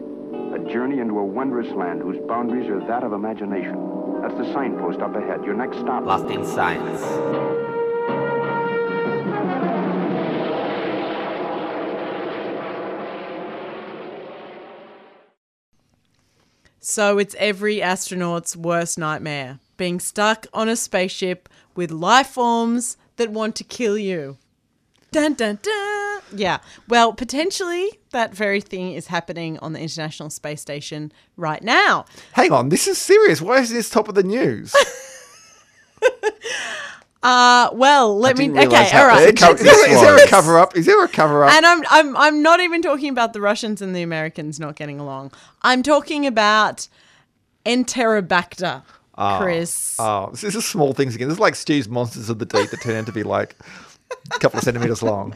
A 0.54 0.72
journey 0.72 1.00
into 1.00 1.18
a 1.18 1.24
wondrous 1.24 1.66
land 1.74 2.00
whose 2.00 2.18
boundaries 2.28 2.70
are 2.70 2.78
that 2.86 3.02
of 3.02 3.12
imagination. 3.12 3.74
That's 4.22 4.34
the 4.34 4.52
signpost 4.52 5.00
up 5.00 5.16
ahead. 5.16 5.44
Your 5.44 5.54
next 5.54 5.78
stop. 5.78 6.06
Lost 6.06 6.30
in 6.30 6.46
Science. 6.46 7.00
So 16.78 17.18
it's 17.18 17.34
every 17.36 17.82
astronaut's 17.82 18.56
worst 18.56 18.96
nightmare 18.96 19.58
being 19.76 19.98
stuck 19.98 20.46
on 20.54 20.68
a 20.68 20.76
spaceship 20.76 21.48
with 21.74 21.90
life 21.90 22.28
forms 22.28 22.96
that 23.16 23.30
want 23.30 23.56
to 23.56 23.64
kill 23.64 23.98
you. 23.98 24.38
Dun 25.12 25.34
dun 25.34 25.58
dun. 25.62 26.20
Yeah. 26.34 26.58
Well, 26.88 27.12
potentially 27.12 27.90
that 28.10 28.34
very 28.34 28.60
thing 28.60 28.92
is 28.92 29.08
happening 29.08 29.58
on 29.58 29.72
the 29.72 29.80
International 29.80 30.30
Space 30.30 30.60
Station 30.60 31.12
right 31.36 31.62
now. 31.62 32.04
Hang 32.32 32.52
on, 32.52 32.68
this 32.68 32.86
is 32.86 32.98
serious. 32.98 33.40
Why 33.40 33.58
is 33.58 33.70
this 33.70 33.90
top 33.90 34.08
of 34.08 34.14
the 34.14 34.22
news? 34.22 34.74
Uh, 37.22 37.68
well, 37.74 38.18
let 38.18 38.38
me. 38.38 38.46
didn't 38.46 38.56
realise 38.56 38.88
Okay, 38.88 38.96
how 38.96 39.02
all 39.02 39.08
right. 39.08 39.28
is, 39.28 39.40
there, 39.40 39.90
is 39.90 40.00
there 40.00 40.24
a 40.24 40.26
cover 40.28 40.58
up? 40.58 40.74
Is 40.74 40.86
there 40.86 41.04
a 41.04 41.08
cover 41.08 41.44
up? 41.44 41.52
And 41.52 41.66
I'm 41.66 41.82
I'm 41.90 42.16
I'm 42.16 42.42
not 42.42 42.60
even 42.60 42.80
talking 42.80 43.10
about 43.10 43.34
the 43.34 43.42
Russians 43.42 43.82
and 43.82 43.94
the 43.94 44.00
Americans 44.00 44.58
not 44.58 44.74
getting 44.74 44.98
along. 44.98 45.32
I'm 45.60 45.82
talking 45.82 46.26
about 46.26 46.88
Enterobacter, 47.66 48.82
Chris. 49.38 49.96
Oh, 49.98 50.30
this 50.30 50.44
is 50.44 50.64
small 50.64 50.94
things 50.94 51.14
again. 51.14 51.28
This 51.28 51.36
is 51.36 51.40
like 51.40 51.56
Stu's 51.56 51.90
monsters 51.90 52.30
of 52.30 52.38
the 52.38 52.46
deep 52.46 52.70
that 52.70 52.80
turn 52.80 52.96
out 52.96 53.04
to 53.04 53.12
be 53.12 53.22
like 53.22 53.54
a 54.34 54.38
couple 54.38 54.58
of 54.58 54.64
centimeters 54.64 55.02
long. 55.02 55.34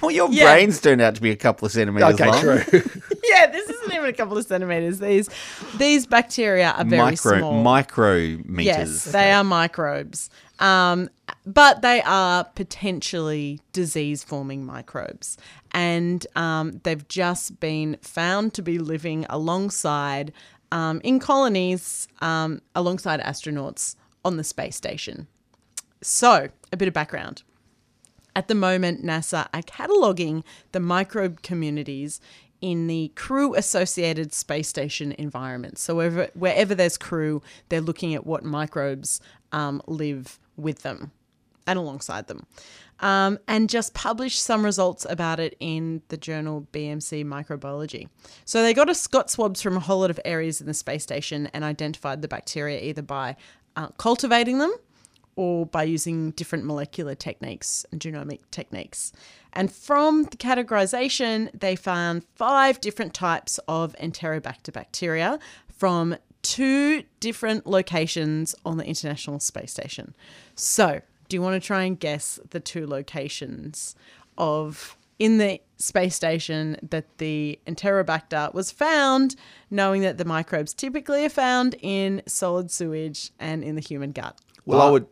Well, 0.00 0.10
your 0.10 0.30
Yeah. 0.30 0.44
brains 0.52 0.80
turned 0.80 1.00
out 1.00 1.14
to 1.16 1.20
be 1.22 1.30
a 1.30 1.36
couple 1.36 1.66
of 1.66 1.72
centimeters 1.72 2.14
Okay, 2.14 2.26
long. 2.30 2.40
true. 2.40 2.62
yeah, 3.24 3.46
this 3.46 3.68
isn't 3.68 3.92
even 3.94 4.06
a 4.08 4.12
couple 4.12 4.36
of 4.36 4.44
centimeters. 4.46 4.98
These 4.98 5.30
these 5.78 6.06
bacteria 6.06 6.70
are 6.72 6.84
very 6.84 7.02
Micro 7.02 7.38
small. 7.38 7.64
micrometers. 7.64 8.64
Yes, 8.64 9.04
they 9.04 9.32
are 9.32 9.44
microbes. 9.44 10.30
Um, 10.58 11.10
but 11.44 11.82
they 11.82 12.00
are 12.02 12.44
potentially 12.44 13.60
disease 13.72 14.24
forming 14.24 14.64
microbes. 14.64 15.36
And 15.72 16.26
um, 16.34 16.80
they've 16.84 17.06
just 17.08 17.60
been 17.60 17.98
found 18.00 18.54
to 18.54 18.62
be 18.62 18.78
living 18.78 19.26
alongside, 19.28 20.32
um, 20.72 21.00
in 21.04 21.18
colonies, 21.20 22.08
um, 22.22 22.62
alongside 22.74 23.20
astronauts 23.20 23.96
on 24.24 24.38
the 24.38 24.44
space 24.44 24.76
station. 24.76 25.26
So, 26.02 26.48
a 26.72 26.76
bit 26.76 26.88
of 26.88 26.94
background. 26.94 27.42
At 28.36 28.48
the 28.48 28.54
moment, 28.54 29.02
NASA 29.02 29.48
are 29.54 29.62
cataloguing 29.62 30.44
the 30.72 30.78
microbe 30.78 31.40
communities 31.40 32.20
in 32.60 32.86
the 32.86 33.10
crew 33.14 33.54
associated 33.54 34.34
space 34.34 34.68
station 34.68 35.12
environment. 35.12 35.78
So, 35.78 35.94
wherever, 35.94 36.28
wherever 36.34 36.74
there's 36.74 36.98
crew, 36.98 37.40
they're 37.70 37.80
looking 37.80 38.14
at 38.14 38.26
what 38.26 38.44
microbes 38.44 39.22
um, 39.52 39.80
live 39.86 40.38
with 40.54 40.82
them 40.82 41.12
and 41.66 41.78
alongside 41.78 42.26
them. 42.28 42.46
Um, 43.00 43.38
and 43.48 43.70
just 43.70 43.94
published 43.94 44.42
some 44.42 44.64
results 44.64 45.06
about 45.08 45.40
it 45.40 45.56
in 45.58 46.02
the 46.08 46.18
journal 46.18 46.68
BMC 46.72 47.24
Microbiology. 47.24 48.08
So 48.44 48.60
they 48.60 48.74
got 48.74 48.90
a 48.90 49.08
got 49.10 49.30
swabs 49.30 49.62
from 49.62 49.78
a 49.78 49.80
whole 49.80 50.00
lot 50.00 50.10
of 50.10 50.20
areas 50.26 50.60
in 50.60 50.66
the 50.66 50.74
space 50.74 51.02
station 51.02 51.46
and 51.54 51.64
identified 51.64 52.20
the 52.20 52.28
bacteria 52.28 52.80
either 52.80 53.02
by 53.02 53.36
uh, 53.76 53.88
cultivating 53.98 54.58
them 54.58 54.74
or 55.36 55.66
by 55.66 55.84
using 55.84 56.30
different 56.32 56.64
molecular 56.64 57.14
techniques 57.14 57.86
and 57.92 58.00
genomic 58.00 58.40
techniques. 58.50 59.12
And 59.52 59.70
from 59.70 60.24
the 60.24 60.36
categorization, 60.36 61.50
they 61.58 61.76
found 61.76 62.24
five 62.34 62.80
different 62.80 63.14
types 63.14 63.60
of 63.68 63.94
Enterobacter 64.00 64.72
bacteria 64.72 65.38
from 65.68 66.16
two 66.42 67.02
different 67.20 67.66
locations 67.66 68.54
on 68.64 68.78
the 68.78 68.84
International 68.84 69.38
Space 69.38 69.72
Station. 69.72 70.14
So, 70.54 71.00
do 71.28 71.36
you 71.36 71.42
want 71.42 71.60
to 71.60 71.66
try 71.66 71.82
and 71.82 71.98
guess 71.98 72.38
the 72.50 72.60
two 72.60 72.86
locations 72.86 73.94
of 74.38 74.96
in 75.18 75.38
the 75.38 75.60
space 75.78 76.14
station 76.14 76.76
that 76.82 77.18
the 77.18 77.58
Enterobacter 77.66 78.52
was 78.54 78.70
found, 78.70 79.34
knowing 79.70 80.02
that 80.02 80.18
the 80.18 80.24
microbes 80.24 80.74
typically 80.74 81.24
are 81.24 81.30
found 81.30 81.74
in 81.80 82.22
solid 82.26 82.70
sewage 82.70 83.32
and 83.38 83.64
in 83.64 83.74
the 83.74 83.80
human 83.80 84.12
gut? 84.12 84.38
Well, 84.66 84.82
I 84.82 84.90
would. 84.90 85.06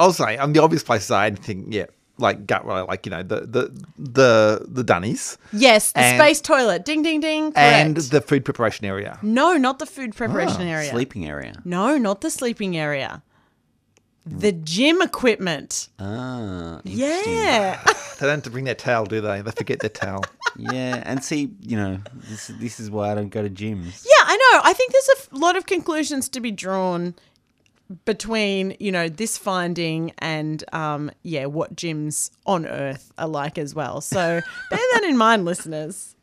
I'll 0.00 0.12
say, 0.12 0.36
um, 0.38 0.52
the 0.52 0.60
obvious 0.62 0.82
place 0.82 1.00
places 1.00 1.10
are 1.12 1.24
anything, 1.24 1.70
yeah, 1.72 1.86
like 2.18 2.46
gut, 2.46 2.64
right, 2.66 2.82
like 2.92 3.06
you 3.06 3.10
know 3.10 3.22
the 3.22 3.40
the 3.46 3.62
the 3.98 4.66
the 4.68 4.84
dunnies 4.84 5.38
Yes, 5.52 5.92
the 5.92 6.00
And- 6.00 6.18
space 6.20 6.40
toilet. 6.40 6.84
Ding, 6.84 7.02
ding, 7.02 7.20
ding. 7.20 7.52
Correct. 7.52 7.86
and 7.86 7.96
the 7.96 8.20
food 8.20 8.44
preparation 8.44 8.84
area. 8.86 9.18
no, 9.22 9.56
not 9.56 9.78
the 9.78 9.86
food 9.86 10.14
preparation 10.16 10.62
area. 10.62 10.90
Sleeping 10.90 11.26
area. 11.26 11.54
No, 11.64 11.96
not 11.98 12.20
the 12.20 12.30
sleeping 12.30 12.76
area. 12.76 13.22
The 14.26 14.52
gym 14.52 15.00
equipment. 15.00 15.88
Ah, 15.98 16.80
interesting. 16.84 17.32
Yeah. 17.34 17.80
They 18.20 18.26
don't 18.26 18.34
have 18.34 18.42
to 18.44 18.50
bring 18.50 18.64
their 18.66 18.74
towel, 18.74 19.06
do 19.06 19.22
they? 19.22 19.40
They 19.40 19.50
forget 19.50 19.80
their 19.80 19.88
towel. 20.04 20.22
Yeah, 20.58 21.00
and 21.06 21.24
see, 21.24 21.52
you 21.62 21.76
know, 21.76 22.00
this 22.28 22.48
this 22.60 22.80
is 22.80 22.90
why 22.90 23.10
I 23.12 23.14
don't 23.14 23.30
go 23.30 23.40
to 23.40 23.48
gyms. 23.48 24.04
yeah, 24.04 24.24
I 24.32 24.36
know. 24.36 24.60
I 24.70 24.72
think 24.74 24.92
there's 24.92 25.08
a 25.16 25.18
f- 25.22 25.28
lot 25.32 25.56
of 25.56 25.64
conclusions 25.64 26.28
to 26.30 26.40
be 26.40 26.50
drawn 26.50 27.14
between, 28.04 28.76
you 28.78 28.92
know, 28.92 29.08
this 29.08 29.36
finding 29.36 30.12
and, 30.18 30.62
um, 30.72 31.10
yeah, 31.22 31.46
what 31.46 31.74
gyms 31.74 32.30
on 32.46 32.66
Earth 32.66 33.12
are 33.18 33.28
like 33.28 33.58
as 33.58 33.74
well. 33.74 34.00
So 34.00 34.16
bear 34.70 34.80
that 34.92 35.04
in 35.04 35.16
mind, 35.16 35.44
listeners. 35.44 36.14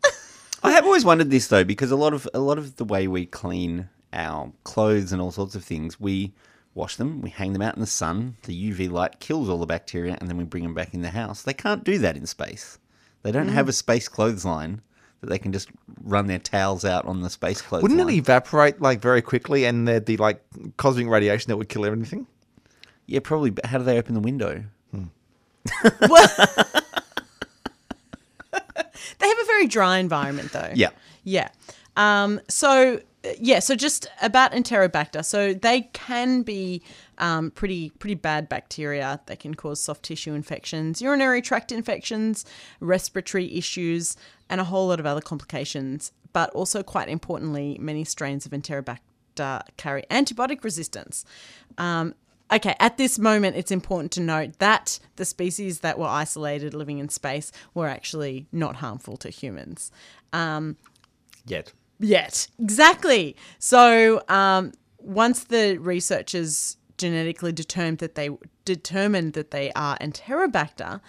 I 0.64 0.72
have 0.72 0.86
always 0.86 1.06
wondered 1.06 1.30
this 1.30 1.48
though, 1.48 1.64
because 1.64 1.92
a 1.92 1.96
lot 1.96 2.14
of 2.14 2.28
a 2.34 2.40
lot 2.40 2.58
of 2.58 2.78
the 2.78 2.86
way 2.86 3.08
we 3.08 3.26
clean 3.26 3.90
our 4.12 4.52
clothes 4.64 5.12
and 5.12 5.22
all 5.22 5.32
sorts 5.32 5.56
of 5.56 5.64
things, 5.64 6.00
we 6.00 6.34
wash 6.74 6.96
them, 6.96 7.22
we 7.22 7.30
hang 7.30 7.54
them 7.54 7.62
out 7.62 7.76
in 7.76 7.82
the 7.82 7.88
sun. 7.88 8.38
The 8.44 8.72
UV 8.72 8.90
light 8.90 9.20
kills 9.20 9.50
all 9.50 9.60
the 9.60 9.66
bacteria, 9.66 10.18
and 10.20 10.30
then 10.30 10.38
we 10.38 10.44
bring 10.44 10.64
them 10.64 10.74
back 10.74 10.94
in 10.94 11.02
the 11.02 11.10
house. 11.10 11.44
They 11.44 11.54
can't 11.54 11.84
do 11.84 11.98
that 12.00 12.18
in 12.18 12.26
space. 12.26 12.80
They 13.24 13.32
don't 13.32 13.50
have 13.50 13.68
a 13.68 13.74
space 13.74 14.08
clothesline 14.08 14.82
that 15.22 15.30
they 15.30 15.40
can 15.40 15.52
just 15.52 15.70
run 16.04 16.28
their 16.28 16.40
towels 16.40 16.86
out 16.86 17.06
on 17.06 17.22
the 17.22 17.30
space 17.30 17.62
clothesline. 17.62 17.98
Wouldn't 17.98 18.10
it 18.10 18.14
evaporate 18.14 18.82
like 18.82 19.02
very 19.02 19.22
quickly, 19.22 19.66
and 19.66 19.88
there'd 19.88 20.06
be 20.06 20.18
like 20.18 20.42
cosmic 20.78 21.08
radiation 21.08 21.50
that 21.50 21.58
would 21.58 21.70
kill 21.70 21.86
everything? 21.86 22.28
Yeah, 23.06 23.20
probably. 23.24 23.50
But 23.50 23.66
how 23.66 23.78
do 23.78 23.84
they 23.84 23.98
open 23.98 24.14
the 24.14 24.20
window? 24.20 24.64
They 29.20 29.28
have 29.28 29.40
a 29.40 29.46
very 29.46 29.68
dry 29.68 29.98
environment, 29.98 30.52
though. 30.52 30.72
Yeah. 30.74 30.90
Yeah. 31.24 31.50
Um, 31.96 32.40
so 32.48 33.02
uh, 33.26 33.30
yeah, 33.40 33.60
so 33.60 33.76
just 33.76 34.08
about 34.22 34.52
Enterobacter. 34.52 35.26
So 35.26 35.54
they 35.54 35.82
can 35.94 36.44
be 36.44 36.84
um, 37.18 37.52
pretty 37.52 37.90
pretty 37.92 38.16
bad 38.16 38.48
bacteria. 38.48 39.20
They 39.26 39.36
can 39.36 39.56
cause 39.56 39.82
soft 39.82 40.04
tissue 40.04 40.34
infections, 40.34 41.02
urinary 41.02 41.42
tract 41.42 41.72
infections, 41.72 42.46
respiratory 42.80 43.56
issues, 43.56 44.16
and 44.50 44.62
a 44.62 44.66
whole 44.66 44.88
lot 44.88 45.00
of 45.00 45.06
other 45.06 45.22
complications. 45.22 46.12
But 46.34 46.50
also, 46.52 46.84
quite 46.84 47.10
importantly, 47.10 47.78
many 47.80 48.04
strains 48.04 48.46
of 48.46 48.52
Enterobacter 48.52 49.62
carry 49.78 50.04
antibiotic 50.10 50.64
resistance. 50.64 51.26
Um, 51.78 52.14
Okay, 52.50 52.76
at 52.80 52.98
this 52.98 53.20
moment, 53.20 53.58
it's 53.58 53.72
important 53.72 54.12
to 54.14 54.22
note 54.22 54.60
that 54.60 55.00
the 55.18 55.26
species 55.26 55.82
that 55.82 56.00
were 56.00 56.08
isolated 56.08 56.74
living 56.74 57.00
in 57.00 57.10
space 57.10 57.52
were 57.74 57.88
actually 57.88 58.48
not 58.54 58.78
harmful 58.78 59.18
to 59.18 59.30
humans. 59.30 59.92
Um, 60.32 60.78
Yet. 61.46 61.74
Yet. 62.00 62.48
Exactly. 62.60 63.36
So 63.60 64.24
um, 64.30 64.72
once 65.00 65.44
the 65.44 65.78
researchers 65.78 66.78
genetically 66.98 67.52
determined 67.52 68.00
that 68.00 68.16
they 68.16 68.30
determined 68.64 69.34
that 69.34 69.52
they 69.52 69.72
are 69.74 69.98
Enterobacter, 69.98 71.02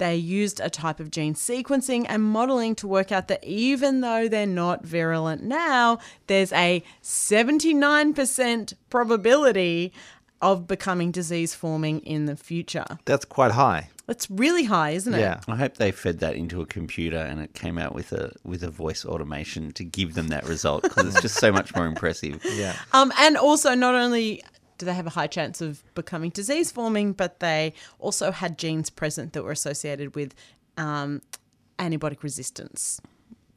they 0.00 0.16
used 0.16 0.58
a 0.58 0.68
type 0.68 0.98
of 0.98 1.12
gene 1.12 1.34
sequencing 1.34 2.04
and 2.08 2.24
modeling 2.24 2.74
to 2.74 2.88
work 2.88 3.12
out 3.12 3.28
that 3.28 3.44
even 3.44 4.00
though 4.00 4.26
they're 4.26 4.46
not 4.46 4.84
virulent 4.84 5.42
now, 5.42 5.98
there's 6.26 6.52
a 6.52 6.82
79% 7.04 8.74
probability 8.88 9.92
of 10.42 10.66
becoming 10.66 11.10
disease 11.10 11.54
forming 11.54 12.00
in 12.00 12.24
the 12.24 12.34
future. 12.34 12.86
That's 13.04 13.26
quite 13.26 13.52
high. 13.52 13.90
That's 14.06 14.28
really 14.30 14.64
high, 14.64 14.90
isn't 14.90 15.12
it? 15.14 15.20
Yeah. 15.20 15.40
I 15.46 15.56
hope 15.56 15.76
they 15.76 15.92
fed 15.92 16.18
that 16.20 16.34
into 16.34 16.62
a 16.62 16.66
computer 16.66 17.18
and 17.18 17.40
it 17.40 17.52
came 17.54 17.78
out 17.78 17.94
with 17.94 18.12
a 18.12 18.32
with 18.42 18.64
a 18.64 18.70
voice 18.70 19.04
automation 19.04 19.70
to 19.72 19.84
give 19.84 20.14
them 20.14 20.28
that 20.28 20.48
result 20.48 20.82
because 20.82 21.06
it's 21.06 21.22
just 21.22 21.36
so 21.36 21.52
much 21.52 21.76
more 21.76 21.86
impressive. 21.86 22.44
Yeah. 22.50 22.74
Um, 22.92 23.12
and 23.18 23.36
also, 23.36 23.74
not 23.74 23.94
only 23.94 24.42
do 24.80 24.86
they 24.86 24.94
have 24.94 25.06
a 25.06 25.10
high 25.10 25.26
chance 25.26 25.60
of 25.60 25.84
becoming 25.94 26.30
disease 26.30 26.72
forming, 26.72 27.12
but 27.12 27.38
they 27.40 27.74
also 27.98 28.32
had 28.32 28.58
genes 28.58 28.88
present 28.90 29.34
that 29.34 29.44
were 29.44 29.52
associated 29.52 30.16
with 30.16 30.34
um, 30.78 31.20
antibiotic 31.78 32.22
resistance. 32.22 33.00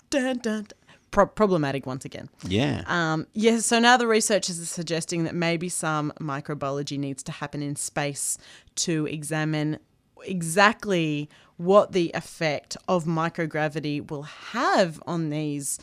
Dun, 0.09 0.39
dun, 0.39 0.39
dun. 0.39 0.67
Pro- 1.11 1.27
problematic 1.27 1.85
once 1.85 2.05
again. 2.05 2.29
Yeah. 2.45 2.83
Um, 2.87 3.27
yeah, 3.33 3.59
so 3.59 3.79
now 3.79 3.97
the 3.97 4.07
researchers 4.07 4.59
are 4.59 4.65
suggesting 4.65 5.23
that 5.23 5.35
maybe 5.35 5.69
some 5.69 6.11
microbiology 6.19 6.97
needs 6.97 7.23
to 7.23 7.31
happen 7.31 7.61
in 7.61 7.75
space 7.75 8.37
to 8.75 9.05
examine 9.05 9.79
exactly 10.25 11.29
what 11.57 11.91
the 11.91 12.11
effect 12.15 12.75
of 12.87 13.05
microgravity 13.05 14.09
will 14.09 14.23
have 14.23 15.01
on 15.05 15.29
these 15.29 15.79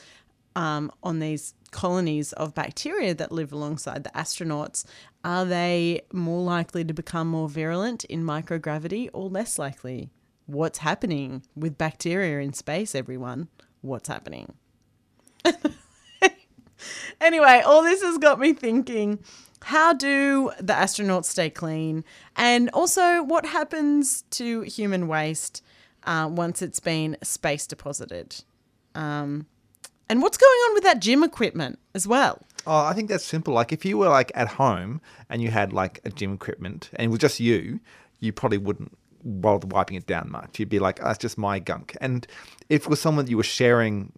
um, 0.57 0.91
on 1.03 1.19
these 1.19 1.55
colonies 1.71 2.33
of 2.33 2.55
bacteria 2.55 3.15
that 3.15 3.33
live 3.33 3.53
alongside 3.53 4.05
the 4.05 4.11
astronauts. 4.11 4.85
Are 5.25 5.45
they 5.45 6.03
more 6.13 6.43
likely 6.43 6.85
to 6.85 6.93
become 6.93 7.29
more 7.29 7.49
virulent 7.49 8.05
in 8.05 8.25
microgravity 8.25 9.09
or 9.13 9.29
less 9.29 9.59
likely? 9.59 10.11
What's 10.47 10.79
happening 10.79 11.43
with 11.55 11.79
bacteria 11.79 12.41
in 12.41 12.53
space, 12.53 12.95
everyone? 12.95 13.49
What's 13.83 14.09
happening? 14.09 14.55
anyway, 17.21 17.63
all 17.65 17.83
this 17.83 18.03
has 18.03 18.19
got 18.19 18.41
me 18.41 18.53
thinking 18.53 19.21
how 19.63 19.93
do 19.93 20.51
the 20.59 20.73
astronauts 20.73 21.27
stay 21.27 21.51
clean? 21.51 22.05
And 22.37 22.71
also, 22.73 23.23
what 23.23 23.47
happens 23.47 24.23
to 24.31 24.63
human 24.63 25.07
waste 25.07 25.63
uh, 26.05 26.29
once 26.33 26.63
it's 26.63 26.81
been 26.81 27.17
space 27.23 27.67
deposited? 27.67 28.43
Um, 28.95 29.47
and 30.11 30.21
what's 30.21 30.37
going 30.37 30.51
on 30.67 30.75
with 30.75 30.83
that 30.83 31.01
gym 31.01 31.23
equipment 31.23 31.79
as 31.95 32.07
well? 32.07 32.43
Oh, 32.67 32.85
I 32.85 32.93
think 32.93 33.09
that's 33.09 33.25
simple. 33.25 33.55
Like 33.55 33.73
if 33.73 33.85
you 33.87 33.97
were 33.97 34.09
like 34.09 34.31
at 34.35 34.49
home 34.49 35.01
and 35.31 35.41
you 35.41 35.51
had 35.51 35.73
like 35.73 36.01
a 36.05 36.11
gym 36.11 36.35
equipment 36.35 36.91
and 36.95 37.07
it 37.07 37.09
was 37.09 37.19
just 37.21 37.41
you, 37.41 37.81
you 38.19 38.33
probably 38.33 38.59
wouldn't 38.59 38.93
bother 39.25 39.67
wiping 39.67 39.97
it 39.97 40.07
down 40.07 40.31
much. 40.31 40.59
You'd 40.59 40.69
be 40.69 40.79
like, 40.79 41.01
oh, 41.01 41.07
that's 41.07 41.19
just 41.19 41.39
my 41.39 41.59
gunk. 41.59 41.97
And 42.03 42.27
if 42.69 42.83
it 42.85 42.89
was 42.89 43.01
someone 43.01 43.25
that 43.25 43.31
you 43.31 43.37
were 43.39 43.43
sharing 43.43 44.13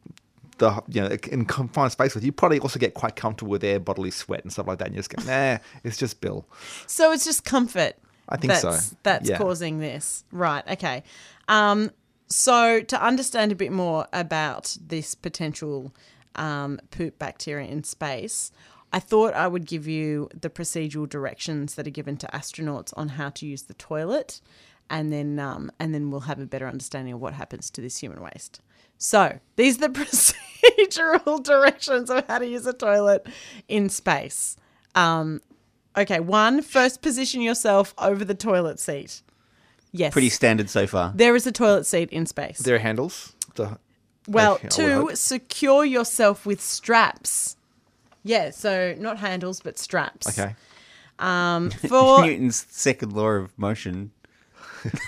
the 0.58 0.82
you 0.88 1.00
know 1.00 1.08
in 1.30 1.44
confined 1.44 1.92
space 1.92 2.14
with, 2.14 2.24
you 2.24 2.32
probably 2.32 2.58
also 2.58 2.78
get 2.78 2.94
quite 2.94 3.14
comfortable 3.16 3.50
with 3.52 3.60
their 3.60 3.78
bodily 3.78 4.10
sweat 4.10 4.42
and 4.42 4.52
stuff 4.52 4.66
like 4.66 4.78
that. 4.78 4.86
And 4.86 4.94
you're 4.94 5.02
just 5.02 5.10
go, 5.14 5.22
nah, 5.24 5.58
it's 5.84 5.96
just 5.96 6.20
Bill. 6.20 6.46
So 6.86 7.12
it's 7.12 7.24
just 7.24 7.44
comfort. 7.44 7.94
I 8.28 8.36
think 8.38 8.54
so. 8.54 8.70
that's, 8.70 8.96
That's 9.02 9.28
Yeah. 9.28 9.38
causing 9.38 9.78
this. 9.78 10.24
Right. 10.32 10.66
Okay. 10.68 11.02
Um, 11.48 11.90
so 12.32 12.80
to 12.80 13.04
understand 13.04 13.52
a 13.52 13.56
bit 13.56 13.72
more 13.72 14.06
about 14.12 14.76
this 14.80 15.14
potential 15.14 15.92
um, 16.34 16.80
poop 16.90 17.18
bacteria 17.18 17.68
in 17.68 17.84
space, 17.84 18.50
I 18.92 19.00
thought 19.00 19.34
I 19.34 19.48
would 19.48 19.66
give 19.66 19.86
you 19.86 20.28
the 20.38 20.50
procedural 20.50 21.08
directions 21.08 21.74
that 21.74 21.86
are 21.86 21.90
given 21.90 22.16
to 22.18 22.26
astronauts 22.28 22.92
on 22.96 23.10
how 23.10 23.30
to 23.30 23.46
use 23.46 23.62
the 23.62 23.74
toilet, 23.74 24.40
and 24.90 25.12
then 25.12 25.38
um, 25.38 25.70
and 25.78 25.94
then 25.94 26.10
we'll 26.10 26.20
have 26.20 26.38
a 26.38 26.46
better 26.46 26.68
understanding 26.68 27.14
of 27.14 27.20
what 27.20 27.34
happens 27.34 27.70
to 27.70 27.80
this 27.80 27.98
human 27.98 28.22
waste. 28.22 28.60
So 28.98 29.38
these 29.56 29.82
are 29.82 29.88
the 29.88 29.98
procedural 30.00 31.42
directions 31.42 32.10
of 32.10 32.24
how 32.28 32.38
to 32.38 32.46
use 32.46 32.66
a 32.66 32.72
toilet 32.72 33.26
in 33.68 33.88
space. 33.88 34.56
Um, 34.94 35.40
okay, 35.96 36.20
one, 36.20 36.62
first 36.62 37.02
position 37.02 37.40
yourself 37.40 37.94
over 37.98 38.24
the 38.24 38.34
toilet 38.34 38.78
seat. 38.78 39.22
Yes. 39.92 40.12
Pretty 40.12 40.30
standard 40.30 40.70
so 40.70 40.86
far. 40.86 41.12
There 41.14 41.36
is 41.36 41.46
a 41.46 41.52
toilet 41.52 41.84
seat 41.84 42.10
in 42.10 42.26
space. 42.26 42.58
There 42.58 42.76
are 42.76 42.78
handles. 42.78 43.34
The, 43.54 43.78
well, 44.26 44.58
I 44.60 44.62
would 44.62 44.70
two, 44.70 45.10
secure 45.14 45.84
yourself 45.84 46.46
with 46.46 46.60
straps. 46.60 47.56
Yeah, 48.24 48.50
so 48.50 48.94
not 48.98 49.18
handles 49.18 49.60
but 49.60 49.78
straps. 49.78 50.38
okay. 50.38 50.54
Um, 51.18 51.70
for 51.88 52.24
Newton's 52.24 52.66
second 52.70 53.12
law 53.12 53.30
of 53.30 53.56
motion. 53.58 54.12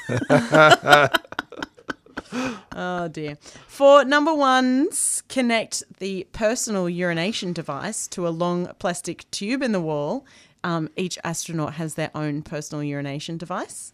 oh 2.73 3.09
dear. 3.11 3.37
For 3.66 4.05
number 4.05 4.35
ones, 4.35 5.23
connect 5.29 5.83
the 5.99 6.27
personal 6.33 6.88
urination 6.88 7.53
device 7.53 8.07
to 8.09 8.29
a 8.29 8.31
long 8.31 8.70
plastic 8.79 9.31
tube 9.31 9.62
in 9.62 9.73
the 9.73 9.81
wall. 9.81 10.25
Um, 10.62 10.88
each 10.97 11.18
astronaut 11.25 11.75
has 11.75 11.94
their 11.94 12.11
own 12.14 12.42
personal 12.42 12.83
urination 12.83 13.37
device, 13.37 13.92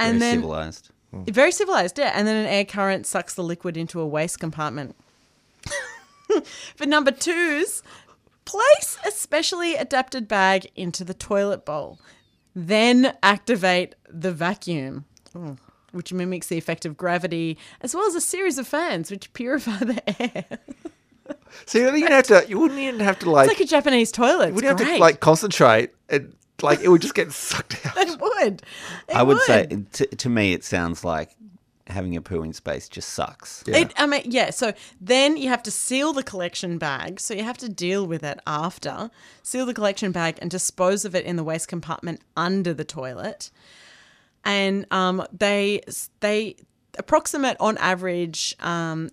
Very 0.00 0.10
and 0.10 0.22
then 0.22 0.34
civilized. 0.36 0.90
Mm. 1.14 1.30
Very 1.30 1.52
civilized, 1.52 1.98
yeah. 1.98 2.12
And 2.14 2.26
then 2.26 2.36
an 2.36 2.46
air 2.46 2.64
current 2.64 3.06
sucks 3.06 3.34
the 3.34 3.42
liquid 3.42 3.76
into 3.76 4.00
a 4.00 4.06
waste 4.06 4.40
compartment. 4.40 4.96
For 6.76 6.86
number 6.86 7.10
twos, 7.10 7.82
place 8.44 8.98
a 9.06 9.10
specially 9.10 9.74
adapted 9.74 10.28
bag 10.28 10.70
into 10.76 11.04
the 11.04 11.14
toilet 11.14 11.64
bowl. 11.64 11.98
Then 12.54 13.16
activate 13.22 13.94
the 14.08 14.32
vacuum, 14.32 15.04
oh, 15.34 15.56
which 15.92 16.12
mimics 16.12 16.48
the 16.48 16.58
effect 16.58 16.84
of 16.84 16.96
gravity, 16.96 17.58
as 17.80 17.94
well 17.94 18.06
as 18.06 18.14
a 18.14 18.20
series 18.20 18.58
of 18.58 18.66
fans 18.66 19.10
which 19.10 19.32
purify 19.32 19.78
the 19.78 20.22
air. 20.22 20.58
So 21.66 21.78
you 21.78 21.84
wouldn't 21.84 22.02
even 22.02 22.12
have 22.12 22.26
to. 22.26 22.44
You 22.48 22.58
wouldn't 22.58 22.80
even 22.80 23.00
have 23.00 23.18
to 23.20 23.30
like. 23.30 23.48
It's 23.48 23.58
like 23.58 23.66
a 23.66 23.70
Japanese 23.70 24.10
toilet. 24.12 24.48
you 24.48 24.54
It's 24.54 24.54
wouldn't 24.54 24.78
have 24.80 24.88
to 24.88 24.98
like 24.98 25.20
concentrate. 25.20 25.90
It 26.08 26.32
like 26.62 26.80
it 26.80 26.88
would 26.88 27.02
just 27.02 27.14
get 27.14 27.32
sucked 27.32 27.84
out. 27.86 27.96
it 27.96 28.20
would. 28.20 28.62
It 29.08 29.16
I 29.16 29.22
would, 29.22 29.40
say, 29.42 29.66
to, 29.92 30.06
to 30.06 30.28
me, 30.28 30.52
it 30.52 30.64
sounds 30.64 31.04
like 31.04 31.36
having 31.90 32.16
a 32.16 32.22
poo 32.22 32.42
in 32.42 32.52
space 32.52 32.88
just 32.88 33.10
sucks. 33.10 33.64
Yeah. 33.66 33.78
It, 33.78 33.92
I 33.96 34.06
mean, 34.06 34.22
yeah. 34.24 34.50
So 34.50 34.72
then 35.00 35.36
you 35.36 35.48
have 35.48 35.62
to 35.64 35.70
seal 35.70 36.12
the 36.12 36.22
collection 36.22 36.78
bag. 36.78 37.20
So 37.20 37.34
you 37.34 37.42
have 37.42 37.58
to 37.58 37.68
deal 37.68 38.06
with 38.06 38.22
it 38.22 38.38
after. 38.46 39.10
Seal 39.42 39.66
the 39.66 39.74
collection 39.74 40.12
bag 40.12 40.38
and 40.40 40.50
dispose 40.50 41.04
of 41.04 41.14
it 41.14 41.24
in 41.24 41.36
the 41.36 41.44
waste 41.44 41.68
compartment 41.68 42.20
under 42.36 42.72
the 42.72 42.84
toilet. 42.84 43.50
And 44.44 44.86
um, 44.90 45.26
they 45.32 45.82
they 46.20 46.56
approximate 46.98 47.56
on 47.60 47.76
average. 47.78 48.54
Um, 48.60 49.10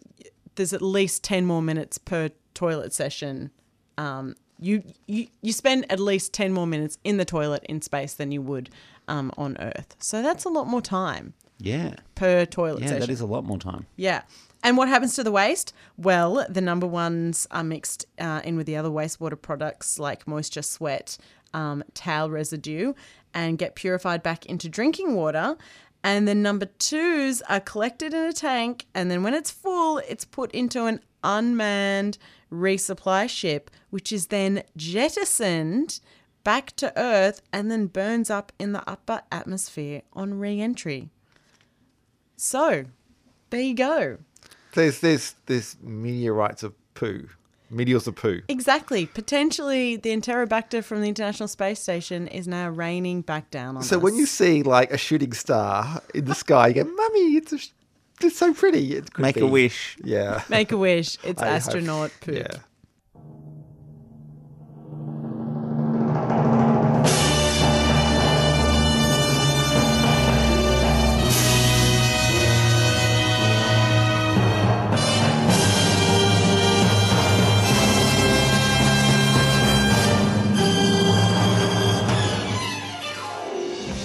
there's 0.55 0.73
at 0.73 0.81
least 0.81 1.23
ten 1.23 1.45
more 1.45 1.61
minutes 1.61 1.97
per 1.97 2.29
toilet 2.53 2.93
session. 2.93 3.51
Um, 3.97 4.35
you, 4.59 4.83
you 5.07 5.27
you 5.41 5.53
spend 5.53 5.85
at 5.91 5.99
least 5.99 6.33
ten 6.33 6.51
more 6.53 6.67
minutes 6.67 6.97
in 7.03 7.17
the 7.17 7.25
toilet 7.25 7.63
in 7.69 7.81
space 7.81 8.13
than 8.15 8.31
you 8.31 8.41
would 8.41 8.69
um, 9.07 9.31
on 9.37 9.57
Earth. 9.59 9.95
So 9.99 10.21
that's 10.21 10.45
a 10.45 10.49
lot 10.49 10.67
more 10.67 10.81
time 10.81 11.33
Yeah. 11.59 11.95
per 12.15 12.45
toilet 12.45 12.81
Yeah, 12.81 12.87
session. 12.87 12.99
that 13.01 13.09
is 13.09 13.21
a 13.21 13.25
lot 13.25 13.43
more 13.45 13.57
time. 13.57 13.85
Yeah. 13.95 14.21
And 14.63 14.75
what 14.75 14.87
happens 14.89 15.13
to 15.15 15.23
the 15.23 15.31
waste? 15.31 15.71
Well, 15.97 16.45
the 16.49 16.61
number 16.61 16.87
ones 16.87 17.47
are 17.51 17.63
mixed 17.63 18.05
uh, 18.19 18.41
in 18.43 18.57
with 18.57 18.65
the 18.65 18.75
other 18.75 18.89
wastewater 18.89 19.39
products 19.39 19.99
like 19.99 20.27
moisture, 20.27 20.63
sweat, 20.63 21.17
um, 21.53 21.83
towel 21.93 22.29
residue, 22.31 22.93
and 23.33 23.57
get 23.59 23.75
purified 23.75 24.23
back 24.23 24.45
into 24.47 24.67
drinking 24.67 25.13
water. 25.15 25.55
And 26.03 26.27
then 26.27 26.41
number 26.41 26.65
twos 26.79 27.41
are 27.43 27.59
collected 27.59 28.13
in 28.13 28.23
a 28.25 28.33
tank, 28.33 28.85
and 28.93 29.09
then 29.11 29.23
when 29.23 29.33
it's 29.33 29.51
full, 29.51 29.99
it's 29.99 30.25
put 30.25 30.51
into 30.51 30.85
an 30.85 31.01
unmanned 31.23 32.17
resupply 32.51 33.29
ship, 33.29 33.69
which 33.89 34.11
is 34.11 34.27
then 34.27 34.63
jettisoned 34.75 35.99
back 36.43 36.75
to 36.77 36.97
Earth 36.97 37.41
and 37.51 37.69
then 37.69 37.87
burns 37.87 38.29
up 38.29 38.51
in 38.57 38.71
the 38.71 38.87
upper 38.89 39.21
atmosphere 39.31 40.01
on 40.13 40.39
re 40.39 40.59
entry. 40.61 41.09
So, 42.35 42.85
there 43.49 43.61
you 43.61 43.73
go. 43.73 44.17
There's 44.73 44.99
there's 44.99 45.35
there's 45.47 45.75
meteorites 45.81 46.61
of 46.63 46.73
poo, 46.93 47.27
meteors 47.69 48.07
of 48.07 48.15
poo. 48.15 48.41
Exactly. 48.47 49.07
Potentially, 49.07 49.95
the 49.95 50.11
Enterobacter 50.11 50.83
from 50.83 51.01
the 51.01 51.07
International 51.07 51.47
Space 51.47 51.79
Station 51.79 52.27
is 52.27 52.47
now 52.47 52.69
raining 52.69 53.21
back 53.21 53.49
down 53.49 53.75
on 53.77 53.83
So 53.83 53.97
us. 53.97 54.03
when 54.03 54.15
you 54.15 54.25
see 54.27 54.61
like 54.63 54.91
a 54.91 54.97
shooting 54.97 55.33
star 55.33 56.01
in 56.13 56.25
the 56.25 56.35
sky, 56.35 56.67
you 56.67 56.73
go, 56.75 56.83
"Mummy, 56.83 57.35
it's 57.37 57.53
a 57.53 57.57
sh- 57.57 57.69
it's 58.21 58.37
so 58.37 58.53
pretty." 58.53 58.95
It 58.95 59.17
Make 59.17 59.35
be. 59.35 59.41
a 59.41 59.47
wish. 59.47 59.97
Yeah. 60.03 60.43
make 60.49 60.71
a 60.71 60.77
wish, 60.77 61.17
it's 61.23 61.41
I 61.41 61.45
hope- 61.45 61.55
astronaut 61.55 62.11
poop. 62.21 62.35
Yeah. 62.35 62.57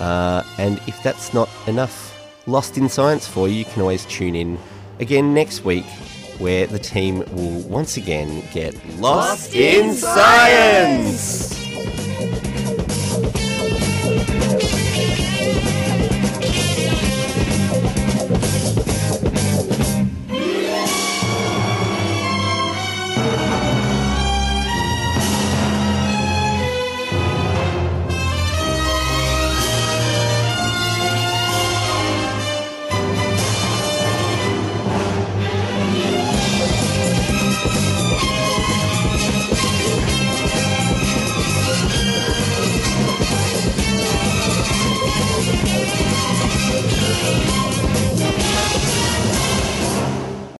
Uh, 0.00 0.42
and 0.58 0.78
if 0.86 1.02
that's 1.02 1.32
not 1.32 1.48
enough 1.66 2.12
Lost 2.46 2.78
in 2.78 2.88
Science 2.88 3.26
for 3.26 3.48
you, 3.48 3.54
you 3.56 3.64
can 3.64 3.82
always 3.82 4.04
tune 4.06 4.36
in 4.36 4.58
again 5.00 5.34
next 5.34 5.64
week 5.64 5.84
where 6.38 6.66
the 6.66 6.78
team 6.78 7.18
will 7.32 7.60
once 7.62 7.96
again 7.96 8.42
get 8.52 8.74
lost 8.98 9.54
in 9.54 9.94
science. 9.94 11.65